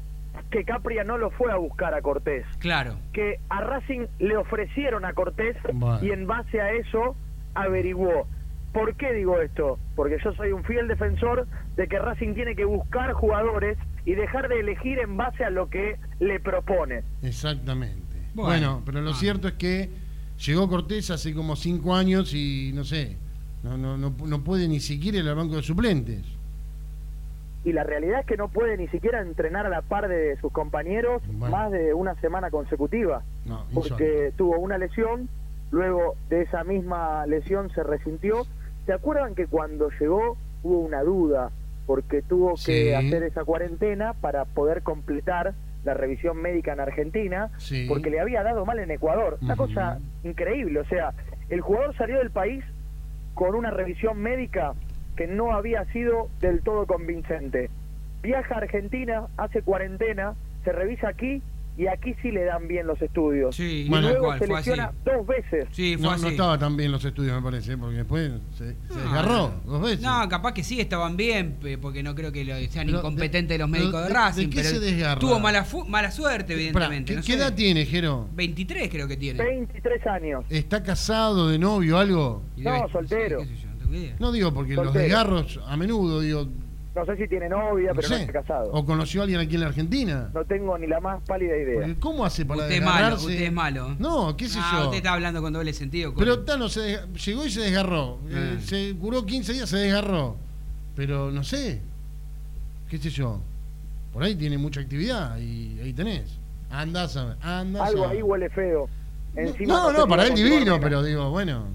[0.53, 2.97] que Capria no lo fue a buscar a Cortés, Claro.
[3.13, 5.99] que a Racing le ofrecieron a Cortés Bueno.
[6.05, 7.17] y en base a eso
[7.55, 8.27] averiguó.
[8.73, 9.79] ¿Por qué digo esto?
[9.97, 11.47] Porque yo soy un fiel defensor
[11.77, 13.77] de que Racing tiene que buscar jugadores
[14.07, 17.03] y dejar de elegir en base a lo que le propone.
[17.23, 18.17] Exactamente.
[18.35, 18.83] Bueno, Bueno.
[18.87, 19.91] pero lo cierto es que
[20.47, 23.17] llegó Cortés hace como cinco años y no sé,
[23.63, 26.23] no, no, no, no puede ni siquiera ir al banco de suplentes.
[27.65, 30.51] Y la realidad es que no puede ni siquiera entrenar a la par de sus
[30.53, 31.57] compañeros Bueno.
[31.57, 33.23] más de una semana consecutiva.
[33.45, 35.29] No, porque tuvo una lesión,
[35.71, 38.47] luego de esa misma lesión se resintió.
[38.87, 41.51] ¿Se acuerdan que cuando llegó hubo una duda?
[41.87, 42.73] Porque tuvo Sí.
[42.73, 45.55] que hacer esa cuarentena para poder completar
[45.85, 47.87] la revisión médica en Argentina, Sí.
[47.89, 49.39] porque le había dado mal en Ecuador.
[49.41, 51.13] Una cosa increíble, o sea,
[51.49, 52.65] el jugador salió del país
[53.35, 54.75] con una revisión médica
[55.17, 57.71] que no había sido del todo convincente.
[58.23, 60.35] Viaja a Argentina, hace cuarentena,
[60.65, 61.43] se revisa aquí
[61.77, 63.57] y aquí sí le dan bien los estudios.
[63.57, 64.71] Sí, y Bueno, luego cual, se fue así.
[64.71, 65.67] lesiona dos veces.
[65.73, 66.23] Sí, fue No, así.
[66.23, 69.83] no estaba tan bien los estudios, me parece, porque después se, se No, desgarró dos
[69.83, 70.03] veces.
[70.03, 73.59] No, capaz que sí estaban bien, porque no creo que lo- sean Pero incompetentes de-
[73.59, 74.43] los médicos de, de- Racing.
[74.43, 75.19] ¿de qué pero se desgarra?
[75.21, 77.13] Tuvo mala, fu- mala suerte, evidentemente.
[77.15, 77.39] ¿qué, no qué sé.
[77.39, 78.29] edad tiene, Jero?
[78.35, 79.43] 23 creo que tiene.
[79.43, 80.45] 23 años.
[80.51, 82.43] ¿Está casado, de novio, algo?
[82.59, 83.39] No, debe- soltero.
[83.41, 84.17] qué sé yo, no.
[84.19, 86.47] No digo porque los desgarros a menudo, digo,
[86.95, 88.71] No sé si tiene novia, No pero no está casado.
[88.73, 90.31] O conoció a alguien aquí en la Argentina.
[90.35, 91.81] No tengo ni la más pálida idea.
[91.81, 93.27] Porque ¿Cómo hace para Usted es malo, desgarrarse?
[93.27, 93.97] usted es malo.
[93.99, 94.85] No, qué sé Ah, yo.
[94.85, 96.13] usted está hablando con doble sentido.
[96.15, 98.19] Pero con- Tano se desga- llegó y se desgarró.
[98.29, 98.61] Eh, Ah.
[98.63, 100.37] se curó 15 días, se desgarró.
[100.95, 101.81] Pero no sé.
[102.91, 103.41] ¿Qué sé yo?
[104.13, 106.39] Por ahí tiene mucha actividad y ahí tenés.
[106.71, 107.37] Andás a ver.
[107.41, 108.17] Andás Algo a ver.
[108.19, 108.89] ahí huele feo.
[109.35, 111.69] Encima no, no, si para él divino, pero digo, bueno.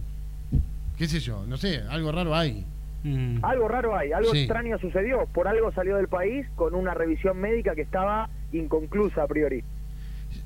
[0.97, 1.45] ¿Qué sé yo?
[1.47, 2.65] No sé, algo raro hay.
[3.03, 3.43] Mm.
[3.43, 4.39] Algo raro hay, algo Sí.
[4.39, 5.27] extraño sucedió.
[5.33, 9.63] Por algo salió del país con una revisión médica que estaba inconclusa a priori.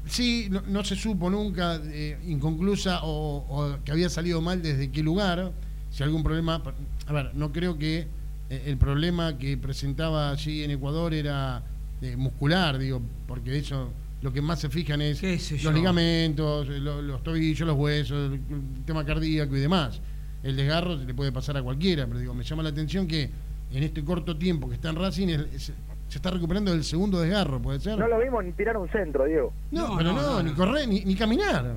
[0.05, 4.91] Sí, no, no se supo nunca, eh, inconclusa o, o que había salido mal desde
[4.91, 5.51] qué lugar,
[5.89, 6.61] si algún problema...
[7.07, 8.07] A ver, no creo que
[8.49, 11.63] eh, el problema que presentaba allí en Ecuador era
[12.01, 13.91] eh, muscular, digo, porque de eso
[14.21, 15.71] lo que más se fijan es ¿Qué sé los yo?
[15.71, 19.99] ligamentos, eh, lo- los tobillos, los huesos, el, el tema cardíaco y demás.
[20.43, 23.29] El desgarro se le puede pasar a cualquiera, pero digo, me llama la atención que
[23.71, 25.73] en este corto tiempo que está en Racing es- es-
[26.07, 27.97] se está recuperando del segundo desgarro, ¿puede ser?
[27.97, 29.53] No lo vimos ni tirar un centro, Diego.
[29.71, 31.75] No, No, pero no, no, no, ni correr, ni, ni caminar.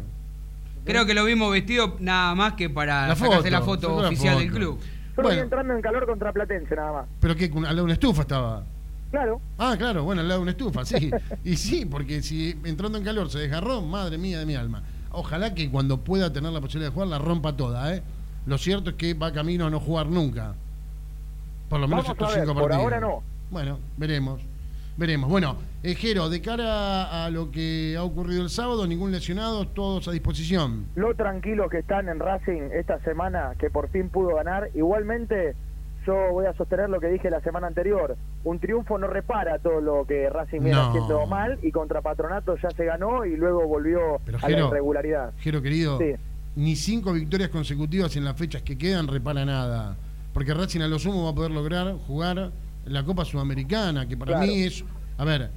[0.84, 4.08] Creo que lo vimos vestido nada más que para La sacarse foto, la foto la
[4.08, 4.78] oficial del club.
[5.14, 5.42] Solo Bueno.
[5.42, 7.06] entrando en calor contra Platense nada más.
[7.20, 8.64] Pero que al lado de una estufa estaba.
[9.12, 11.08] Claro, Ah, claro, bueno, al lado de una estufa, sí.
[11.44, 14.82] y sí, porque si entrando en calor se desgarró, madre mía de mi alma.
[15.12, 18.02] Ojalá que cuando pueda tener la posibilidad de jugar la rompa toda, ¿eh?
[18.46, 20.54] Lo cierto es que va camino a no jugar nunca.
[21.68, 22.84] Por lo menos Vamos estos a ver, cinco por partidos.
[22.84, 23.22] ahora no.
[23.50, 24.40] Bueno, veremos.
[24.96, 25.28] Veremos.
[25.28, 30.06] Bueno, eh, Jero, de cara a lo que ha ocurrido el sábado, ningún lesionado, todos
[30.06, 30.86] a disposición.
[30.94, 34.70] lo tranquilos que están en Racing esta semana, que por fin pudo ganar.
[34.74, 35.56] Igualmente,
[36.06, 38.16] yo voy a sostener lo que dije la semana anterior.
[38.44, 40.90] Un triunfo no repara todo lo que Racing viene No.
[40.90, 45.32] haciendo mal y contra Patronato ya se ganó y luego volvió Pero, a la irregularidad.
[45.38, 46.14] Jero querido, Sí.
[46.56, 49.96] Ni cinco victorias consecutivas en las fechas que quedan repara nada.
[50.32, 52.52] Porque Racing a lo sumo va a poder lograr jugar
[52.86, 54.46] la Copa Sudamericana, que para Claro.
[54.46, 54.84] mí es,
[55.16, 55.50] a ver,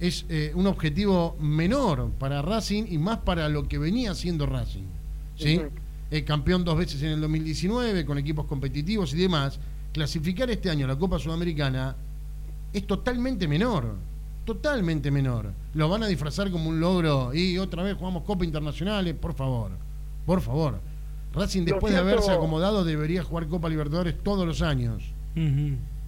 [0.00, 4.84] es eh, un objetivo menor para Racing y más para lo que venía haciendo Racing.
[5.36, 5.60] ¿sí?
[6.10, 9.58] Eh, campeón dos veces en el 2019 con equipos competitivos y demás.
[9.92, 11.94] Clasificar este año a la Copa Sudamericana
[12.72, 13.94] es totalmente menor.
[14.44, 15.52] Totalmente menor.
[15.74, 19.70] Lo van a disfrazar como un logro y otra vez jugamos Copa Internacionales, por favor.
[20.26, 20.80] Por favor.
[21.34, 25.12] Racing Lo después de cierto- haberse acomodado debería jugar Copa Libertadores todos los años.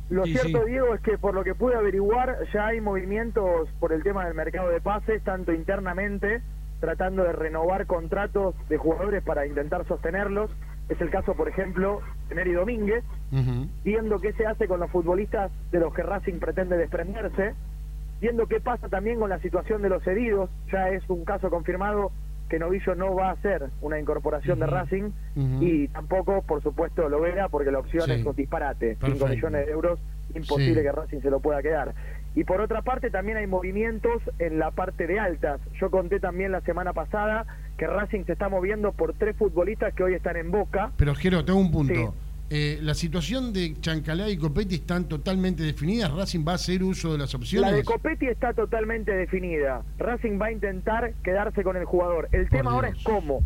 [0.09, 0.71] Lo Sí, cierto, sí.
[0.71, 4.35] Diego, es que por lo que pude averiguar, ya hay movimientos por el tema del
[4.35, 6.43] mercado de pases, tanto internamente,
[6.79, 10.51] tratando de renovar contratos de jugadores para intentar sostenerlos.
[10.89, 13.03] Es el caso, por ejemplo, de Neri Domínguez,
[13.83, 17.55] viendo qué se hace con los futbolistas de los que Racing pretende desprenderse,
[18.21, 20.49] viendo qué pasa también con la situación de los cedidos.
[20.73, 22.13] Ya es un caso confirmado
[22.49, 24.67] que Novillo no va a ser una incorporación de.
[24.67, 25.11] Racing
[25.61, 28.13] y tampoco, por supuesto, lo verá porque la opción Sí.
[28.13, 28.97] es un disparate.
[28.97, 29.27] 5 Perfecto.
[29.29, 30.01] millones de euros,
[30.35, 30.83] imposible Sí.
[30.83, 31.95] que Racing se lo pueda quedar.
[32.35, 35.61] Y por otra parte, también hay movimientos en la parte de altas.
[35.81, 37.47] Yo conté también la semana pasada
[37.79, 40.93] que Racing se está moviendo por tres futbolistas que hoy están en Boca.
[40.99, 41.95] Pero Jero, tengo un punto.
[41.95, 42.07] Sí.
[42.49, 46.13] Eh, la situación de Chancalá y Copetti están totalmente definidas.
[46.15, 47.71] Racing va a hacer uso de las opciones.
[47.71, 49.83] La de Copetti está totalmente definida.
[49.99, 52.29] Racing va a intentar quedarse con el jugador.
[52.33, 53.43] El Por tema ahora es cómo.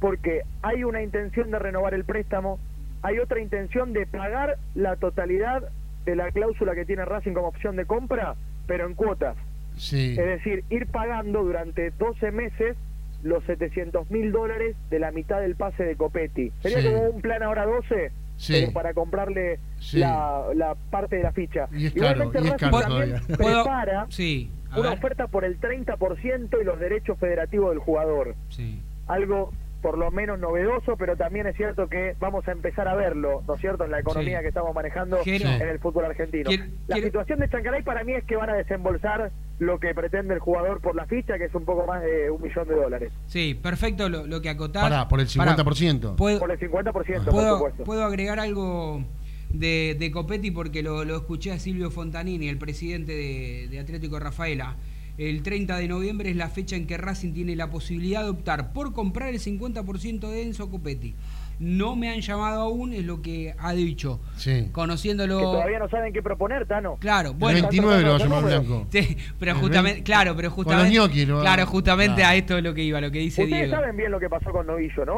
[0.00, 2.58] Porque hay una intención de renovar el préstamo,
[3.02, 5.62] hay otra intención de pagar la totalidad
[6.04, 8.34] de la cláusula que tiene Racing como opción de compra,
[8.66, 9.36] pero en cuotas.
[9.76, 10.10] Sí.
[10.18, 12.76] Es decir, ir pagando durante 12 meses
[13.22, 16.52] los 700 mil dólares de la mitad del pase de Copetti.
[16.60, 16.88] Sería Sí.
[16.88, 18.10] como un plan ahora 12,
[18.46, 18.52] Sí.
[18.60, 19.98] pero para comprarle Sí.
[19.98, 21.68] la, la parte de la ficha.
[21.72, 23.36] Y es caro, Igualmente y es Racing caro también todavía.
[23.36, 24.98] Prepara Sí, una ver.
[24.98, 28.34] oferta por el 30% y los derechos federativos del jugador.
[28.50, 28.80] Sí.
[29.06, 29.52] Algo
[29.84, 33.54] por lo menos novedoso, pero también es cierto que vamos a empezar a verlo, ¿no
[33.54, 34.42] es cierto?, en la economía Sí.
[34.44, 36.48] que estamos manejando Quiero- en el fútbol argentino.
[36.48, 39.94] Quiero- la quiero- situación de Chancalay para mí es que van a desembolsar lo que
[39.94, 42.74] pretende el jugador por la ficha, que es un poco más de un millón de
[42.76, 43.12] dólares.
[43.26, 44.84] Sí, perfecto lo, lo que acotás.
[44.84, 46.16] Pará, por el Pará, 50%.
[46.16, 47.84] ¿puedo, Por el 50%, por puedo, supuesto.
[47.84, 49.04] puedo agregar algo
[49.50, 54.18] de, de Copetti porque lo, lo escuché a Silvio Fontanini, el presidente de, de Atlético
[54.18, 54.76] Rafaela.
[55.16, 58.72] El 30 de noviembre es la fecha en que Racing tiene la posibilidad de optar
[58.72, 61.14] por comprar el 50% de Enzo Copetti.
[61.60, 64.18] No me han llamado aún, es lo que ha dicho.
[64.36, 64.70] Sí.
[64.72, 65.38] Conociéndolo.
[65.38, 66.96] Que todavía no saben qué proponer, Tano.
[66.98, 67.60] Claro, El bueno.
[67.60, 68.86] 29 lo va a llamar Blanco.
[68.90, 71.26] Sí, pero El justamente, 20 claro, pero Con los justamente.
[71.26, 72.30] lo claro, justamente Claro.
[72.30, 73.76] a esto es lo que iba, lo que dice Ustedes Diego.
[73.80, 75.14] saben bien lo que pasó con Novillo, ¿no?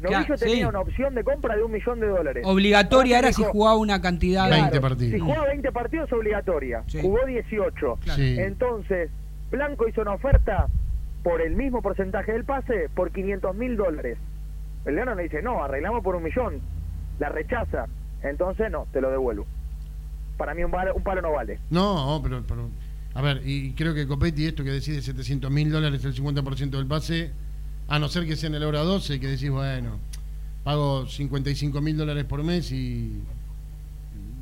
[0.00, 0.64] Novillo Claro, tenía sí.
[0.64, 2.44] una opción de compra de un millón de dólares.
[2.46, 4.50] Obligatoria era si jugaba una cantidad de.
[4.60, 5.12] 20 partidos.
[5.14, 6.84] Si jugaba 20 partidos, obligatoria.
[6.86, 6.98] Sí.
[7.00, 7.98] Jugó 18.
[8.04, 8.22] Claro.
[8.22, 8.36] Sí.
[8.38, 9.10] Entonces,
[9.52, 10.66] Blanco hizo una oferta
[11.22, 14.18] por el mismo porcentaje del pase por 500 mil dólares.
[14.86, 16.60] El León le dice, no, arreglamos por un millón.
[17.20, 17.86] La rechaza.
[18.22, 19.46] Entonces, no, te lo devuelvo.
[20.38, 21.60] para mí un, palo, un palo no vale.
[21.70, 22.70] No, pero, pero,
[23.14, 26.86] a ver, y creo que Copetti, esto que decide 700 mil dólares el 50% del
[26.86, 27.30] pase,
[27.88, 29.98] a no ser que sea en el hora 12, que decís, bueno,
[30.64, 33.22] pago 55 mil dólares por mes y.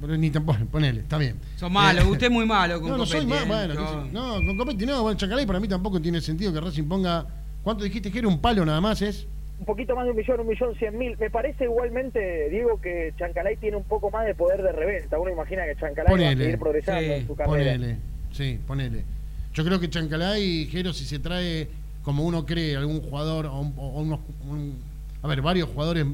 [0.01, 1.37] Pero ni tampoco, ponele, está bien.
[1.57, 3.47] Son malos, Eh, usted es muy malo con no, no soy más, ¿eh?
[3.47, 4.35] bueno, No.
[4.47, 7.27] con Copetti no, bueno, Chancalay para mí tampoco tiene sentido que Racing ponga.
[7.63, 9.03] ¿Cuánto dijiste que era un palo nada más?
[9.03, 9.27] Es.
[9.59, 11.15] Un poquito más de un millón, un millón cien mil.
[11.19, 15.19] Me parece igualmente, Diego, que Chancalay tiene un poco más de poder de reventa.
[15.19, 16.45] Uno imagina que Chancalay va a Ponele.
[16.45, 17.73] seguir progresando Sí, en su carrera.
[17.75, 17.97] Ponele,
[18.33, 19.05] sí, ponele.
[19.53, 21.69] Yo creo que Chancalay Jero, si se trae
[22.03, 24.21] como uno cree algún jugador o, un- o unos.
[24.49, 24.79] un-
[25.23, 26.07] a ver, varios jugadores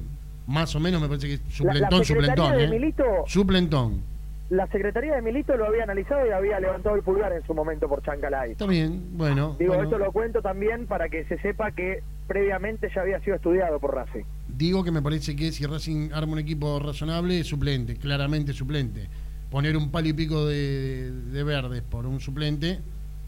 [0.46, 2.56] más o menos, me parece que suplentón, Secretaría suplentón.
[2.58, 2.68] de ¿eh?
[2.80, 4.16] Milito- Suplentón.
[4.48, 7.88] La Secretaría de Milito lo había analizado y había levantado el pulgar en su momento
[7.88, 8.52] por Chancalay.
[8.52, 9.56] Está bien, bueno.
[9.58, 9.88] Digo, bueno.
[9.88, 13.94] esto lo cuento también para que se sepa que previamente ya había sido estudiado por
[13.94, 14.22] Racing.
[14.46, 19.08] Digo que me parece que si Racing arma un equipo razonable, es suplente, claramente suplente.
[19.50, 22.78] Poner un palo y pico de, de verdes por un suplente.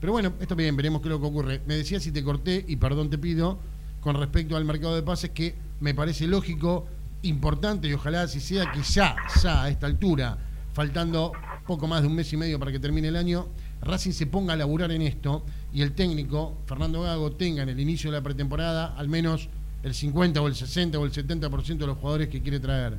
[0.00, 1.60] Pero bueno, esto bien, veremos qué es lo que ocurre.
[1.66, 3.58] Me decía si te corté, y perdón te pido,
[4.00, 6.86] con respecto al mercado de pases, que me parece lógico,
[7.22, 10.38] importante, y ojalá así sea, que ya, ya a esta altura,
[10.72, 11.32] faltando
[11.66, 13.46] poco más de un mes y medio para que termine el año,
[13.82, 17.78] Racing se ponga a laburar en esto y el técnico, Fernando Gago, tenga en el
[17.80, 19.48] inicio de la pretemporada al menos
[19.82, 22.94] el 50 o el 60 o el 70% de los jugadores que quiere traer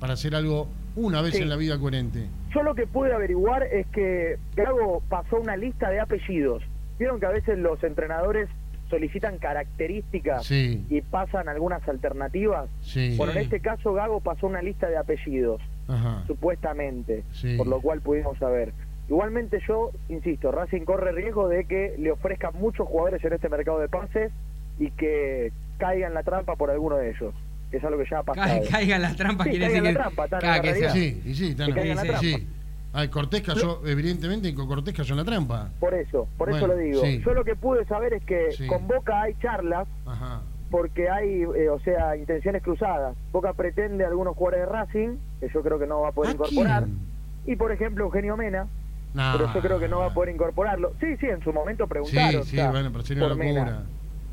[0.00, 1.42] para hacer algo una vez Sí.
[1.42, 2.28] en la vida coherente.
[2.54, 6.62] Yo lo que pude averiguar es que Gago pasó una lista de apellidos.
[6.98, 8.48] Vieron que a veces los entrenadores
[8.94, 10.84] solicitan características Sí.
[10.88, 12.68] y pasan algunas alternativas.
[12.82, 13.14] Sí.
[13.16, 16.22] Bueno, en este caso Gago pasó una lista de apellidos, Ajá.
[16.26, 17.56] supuestamente, Sí.
[17.56, 18.72] por lo cual pudimos saber.
[19.08, 23.80] Igualmente yo, insisto, Racing corre riesgo de que le ofrezcan muchos jugadores en este mercado
[23.80, 24.32] de pases
[24.78, 27.34] y que caiga en la trampa por alguno de ellos,
[27.70, 28.62] que es algo que ya ha pasado.
[28.62, 29.96] Ca- Caiga en la trampa, Sí, quiere decir en la que.
[29.96, 32.20] trampa, la que sea- Sí, y sí, Que la trampa.
[32.94, 32.98] Sí.
[33.00, 35.70] Ay, Cortés cayó, evidentemente, con Cortés cayó en la trampa.
[35.80, 37.00] Por eso, por eso lo digo.
[37.02, 37.20] sí.
[37.24, 38.66] Yo lo que pude saber es que Sí.
[38.66, 40.42] con Boca hay charlas Ajá.
[40.70, 43.16] porque hay, eh, o sea, intenciones cruzadas.
[43.32, 46.30] Boca pretende a algunos jugadores de Racing, que yo creo que no va a poder
[46.30, 46.84] ¿A incorporar.
[46.84, 46.98] quién?
[47.46, 48.66] Y por ejemplo, Eugenio Mena,
[49.12, 49.32] No.
[49.36, 50.92] pero yo creo que no va a poder incorporarlo.
[51.00, 52.30] Sí, sí, en su momento Sí, preguntaron.
[52.30, 53.64] sí, o sea, bueno, pero sería una locura.
[53.64, 53.82] Mena.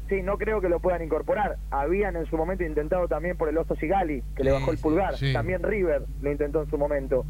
[0.10, 1.56] Sí, no creo que lo puedan incorporar.
[1.72, 4.78] Habían en su momento intentado también por el Oso Sigali, que le Sí, bajó el
[4.78, 5.16] sí, pulgar.
[5.18, 5.32] sí.
[5.32, 7.26] También River lo intentó en su momento.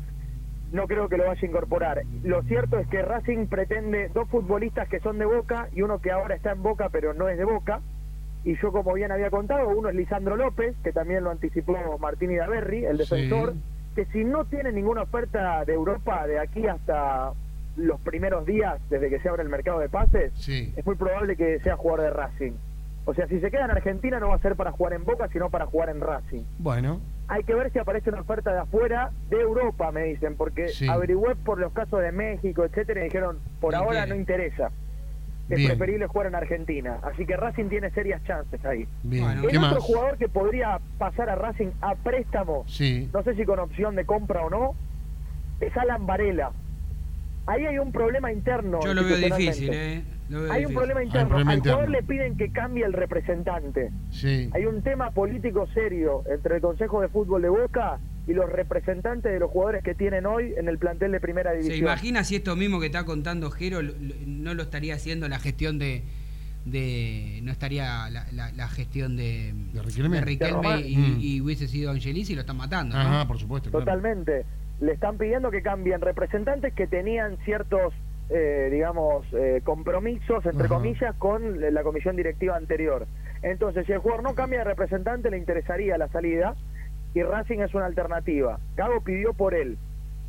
[0.71, 2.01] No creo que lo vaya a incorporar.
[2.23, 6.11] Lo cierto es que Racing pretende dos futbolistas que son de Boca y uno que
[6.11, 7.81] ahora está en Boca pero no es de Boca.
[8.43, 12.31] Y yo, como bien había contado, uno es Lisandro López, que también lo anticipó Martín
[12.31, 13.03] Idaverri, el Sí.
[13.03, 13.53] defensor,
[13.95, 17.33] que si no tiene ninguna oferta de Europa de aquí hasta
[17.75, 20.73] los primeros días desde que se abre el mercado de pases, Sí.
[20.75, 22.53] es muy probable que sea jugador de Racing.
[23.05, 25.27] O sea, si se queda en Argentina no va a ser para jugar en Boca,
[25.27, 26.43] sino para jugar en Racing.
[26.59, 26.99] Bueno,
[27.31, 30.85] Hay que ver si aparece una oferta de afuera, de Europa, me dicen, porque Sí.
[30.89, 34.69] averigüé por los casos de México, etcétera, y dijeron, por No ahora no interesa.
[35.49, 35.69] Es Bien.
[35.69, 36.97] preferible jugar en Argentina.
[37.03, 38.85] Así que Racing tiene serias chances ahí.
[39.03, 39.23] bien.
[39.23, 39.41] Bueno.
[39.43, 39.71] ¿Qué El más?
[39.71, 43.09] otro jugador que podría pasar a Racing a préstamo, Sí.
[43.13, 44.75] no sé si con opción de compra o no,
[45.61, 46.51] es Alan Varela.
[47.47, 48.81] Ahí hay un problema interno.
[48.83, 50.03] Yo lo veo difícil, ¿eh?
[50.51, 51.29] Hay un problema interno.
[51.29, 51.99] problema Al jugador interno.
[51.99, 53.91] le piden que cambie el representante.
[54.11, 54.49] Sí.
[54.53, 59.31] Hay un tema político serio entre el Consejo de Fútbol de Boca y los representantes
[59.31, 61.79] de los jugadores que tienen hoy en el plantel de Primera ¿Se División.
[61.79, 63.79] imagina si esto mismo que está contando Jero
[64.25, 66.03] no lo estaría haciendo la gestión de.
[66.65, 70.17] de no estaría la, la- la gestión de, De Riquelme.
[70.17, 70.81] de Riquelme De Román.
[70.85, 71.17] y, Mm.
[71.19, 72.95] y hubiese sido Angelis y lo están matando.
[72.95, 73.01] ¿no?
[73.01, 73.69] Ajá, por supuesto.
[73.71, 73.85] claro.
[73.85, 74.45] Totalmente.
[74.79, 77.93] Le están pidiendo que cambien representantes que tenían ciertos,
[78.33, 80.75] eh, digamos, eh, compromisos, entre Ajá.
[80.75, 83.05] comillas, con la comisión directiva anterior.
[83.43, 86.55] Entonces, si el jugador no cambia de representante, le interesaría la salida
[87.13, 88.59] y Racing es una alternativa.
[88.77, 89.77] Gago pidió por él.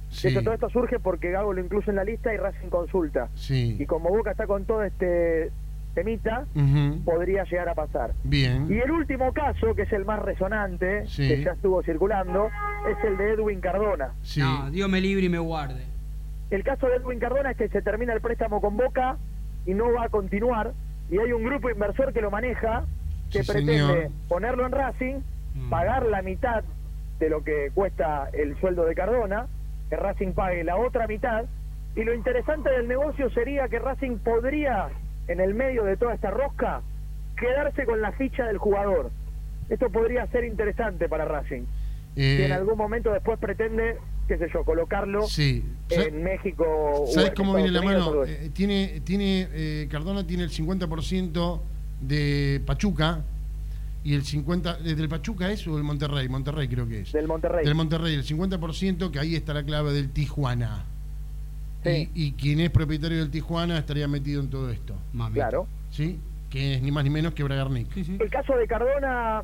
[0.09, 0.29] Sí.
[0.29, 3.29] De hecho, todo esto surge porque Gago lo incluye en la lista y Racing consulta.
[3.35, 3.77] Sí.
[3.79, 5.51] Y como Boca está con todo este
[5.95, 6.47] temita,
[7.05, 8.13] podría llegar a pasar.
[8.25, 8.67] Bien.
[8.71, 11.29] Y el último caso, que es el más resonante, Sí.
[11.29, 12.49] que ya estuvo circulando,
[12.91, 14.15] es el de Edwin Cardona.
[14.23, 14.41] Sí.
[14.41, 15.85] No, Dios me libre y me guarde.
[16.53, 19.17] El caso de Edwin Cardona es que se termina el préstamo con Boca
[19.67, 20.73] y no va a continuar,
[21.11, 22.85] y hay un grupo inversor que lo maneja,
[23.31, 24.09] que Sí, pretende señor.
[24.29, 25.15] ponerlo en Racing,
[25.55, 25.71] Mm.
[25.71, 26.65] pagar la mitad
[27.19, 29.47] de lo que cuesta el sueldo de Cardona,
[29.89, 31.45] que Racing pague la otra mitad,
[31.97, 34.89] y lo interesante del negocio sería que Racing podría,
[35.29, 36.83] en el medio de toda esta rosca,
[37.37, 39.11] quedarse con la ficha del jugador.
[39.69, 41.63] Esto podría ser interesante para Racing.
[42.17, 43.97] Eh, si en algún momento después pretende,
[44.29, 45.65] qué sé yo, colocarlo Sí.
[45.91, 48.25] En México o ¿Sabes en cómo viene la Unidos, mano?
[48.25, 51.61] Eh, tiene, tiene, eh, Cardona tiene el 50%
[52.01, 53.25] de Pachuca
[54.05, 57.13] y el 50% ¿eh, del Pachuca es o el Monterrey, Monterrey creo que es.
[57.13, 57.65] del Monterrey.
[57.65, 60.87] Del Monterrey, el 50% que ahí está la clave del Tijuana.
[61.85, 64.95] Y, y quien es propietario del Tijuana estaría metido en todo esto.
[65.13, 65.49] Mamita.
[65.49, 65.67] Claro.
[65.91, 66.21] ¿Sí?
[66.49, 67.93] Que es ni más ni menos que Bragarnik.
[67.93, 68.17] Sí, sí.
[68.21, 69.43] El caso de Cardona,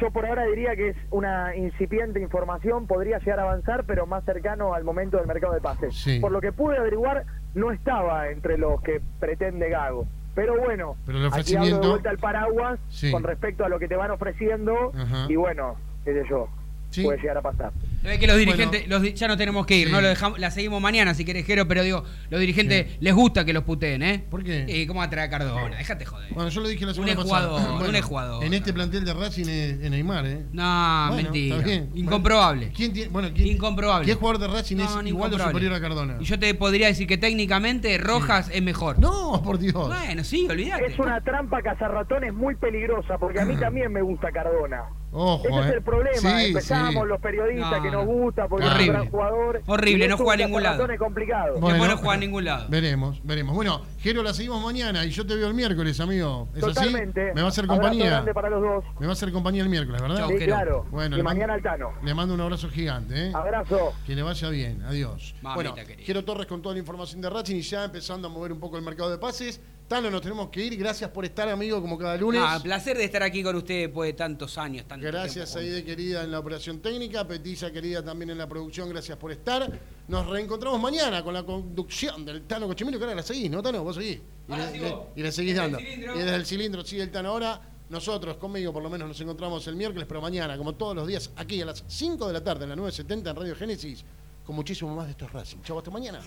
[0.00, 4.24] yo por ahora diría que es una incipiente información, podría llegar a avanzar, pero más
[4.24, 5.94] cercano al momento del mercado de pases.
[5.94, 6.18] Sí.
[6.20, 7.24] Por lo que pude averiguar,
[7.54, 10.06] no estaba entre los que pretende Gago.
[10.34, 13.10] Pero bueno, Pero el aquí ofrecimiento- de vuelta el paraguas Sí.
[13.10, 15.26] con respecto a lo que te van ofreciendo Ajá.
[15.28, 16.48] y bueno, qué sé yo,
[16.90, 17.02] Sí.
[17.02, 17.72] puede llegar a pasar.
[18.02, 19.92] Se ve que los dirigentes, los di- ya no tenemos que ir, Sí.
[19.92, 23.44] no lo dejamos, la seguimos mañana si querés, Jero, pero digo, los dirigentes les gusta
[23.44, 24.24] que los puteen, ¿eh?
[24.30, 24.64] ¿Por qué?
[24.68, 25.76] ¿Y cómo va a Cardona?
[25.76, 26.32] Déjate joder.
[26.32, 27.72] Bueno, yo lo dije la Un semana pasada.
[27.88, 28.42] un exjugador.
[28.44, 30.46] En este plantel de Racing es, es Neymar, ¿eh?
[30.52, 31.58] No, Bueno, mentira.
[31.58, 31.90] bien.
[31.94, 32.72] Incomprobable.
[32.74, 34.06] ¿Quién tiene, bueno, ¿quién, Incomprobable.
[34.06, 36.16] ¿Qué jugador de Racing No, es igual o superior a Cardona?
[36.20, 38.98] Y yo te podría decir que técnicamente Rojas es mejor.
[38.98, 39.88] No, por Dios.
[39.88, 40.86] Bueno, sí, olvídate.
[40.86, 44.84] Es una trampa cazarratones muy peligrosa, porque a mí también me gusta Cardona.
[45.12, 45.74] Ojo, Ese es eh.
[45.74, 46.16] el problema.
[46.40, 47.08] Sí, Empezamos sí.
[47.08, 48.12] los periodistas No, que nos no.
[48.12, 48.92] gusta porque es un Horrible.
[48.92, 49.62] gran jugador.
[49.66, 50.74] Horrible, no juega a ningún lado.
[50.76, 51.58] cazarratones complicado.
[51.60, 52.66] Bueno, no juega a ningún lado.
[52.68, 53.54] Veremos, veremos.
[53.56, 56.48] Bueno, Jero, la seguimos mañana y yo te veo el miércoles, amigo.
[56.54, 57.20] ¿Es Totalmente.
[57.22, 57.34] así?
[57.34, 58.10] Me va a hacer Abrazo compañía.
[58.10, 58.84] grande para los dos.
[59.00, 60.16] Me va a hacer compañía el miércoles, ¿verdad?
[60.18, 60.86] Chau, Sí, claro.
[60.90, 61.92] Bueno, y mañana al Tano.
[62.04, 63.32] Le mando un abrazo gigante, ¿eh?
[63.34, 63.92] Abrazo.
[64.06, 65.34] Que le vaya bien, adiós.
[65.42, 66.06] Mamita bueno, querida.
[66.06, 68.76] Jero Torres con toda la información de Racing y ya empezando a mover un poco
[68.76, 69.60] el mercado de pases.
[69.90, 70.76] Tano, nos tenemos que ir.
[70.76, 72.40] Gracias por estar, amigo, como cada lunes.
[72.44, 74.86] Ah, placer de estar aquí con ustedes después de tantos años.
[74.86, 78.88] Tanto Gracias, tiempo Aide querida en la operación técnica, Petilla querida también en la producción,
[78.88, 79.68] gracias por estar.
[80.06, 83.82] Nos reencontramos mañana con la conducción del Tano Cochimino, que ahora la seguís, ¿no, Tano?
[83.82, 84.18] Vos seguís.
[84.48, 85.10] Y, Ahora le, sigo.
[85.16, 85.80] le- y le seguís dando.
[85.80, 87.60] Y desde el cilindro sigue el Tano ahora.
[87.88, 91.32] Nosotros, conmigo por lo menos, nos encontramos el miércoles, pero mañana, como todos los días,
[91.34, 94.04] aquí a las 5 de la tarde, en la 970 en Radio Génesis,
[94.46, 95.58] con muchísimo más de estos Racing.
[95.64, 96.20] Chau, hasta mañana.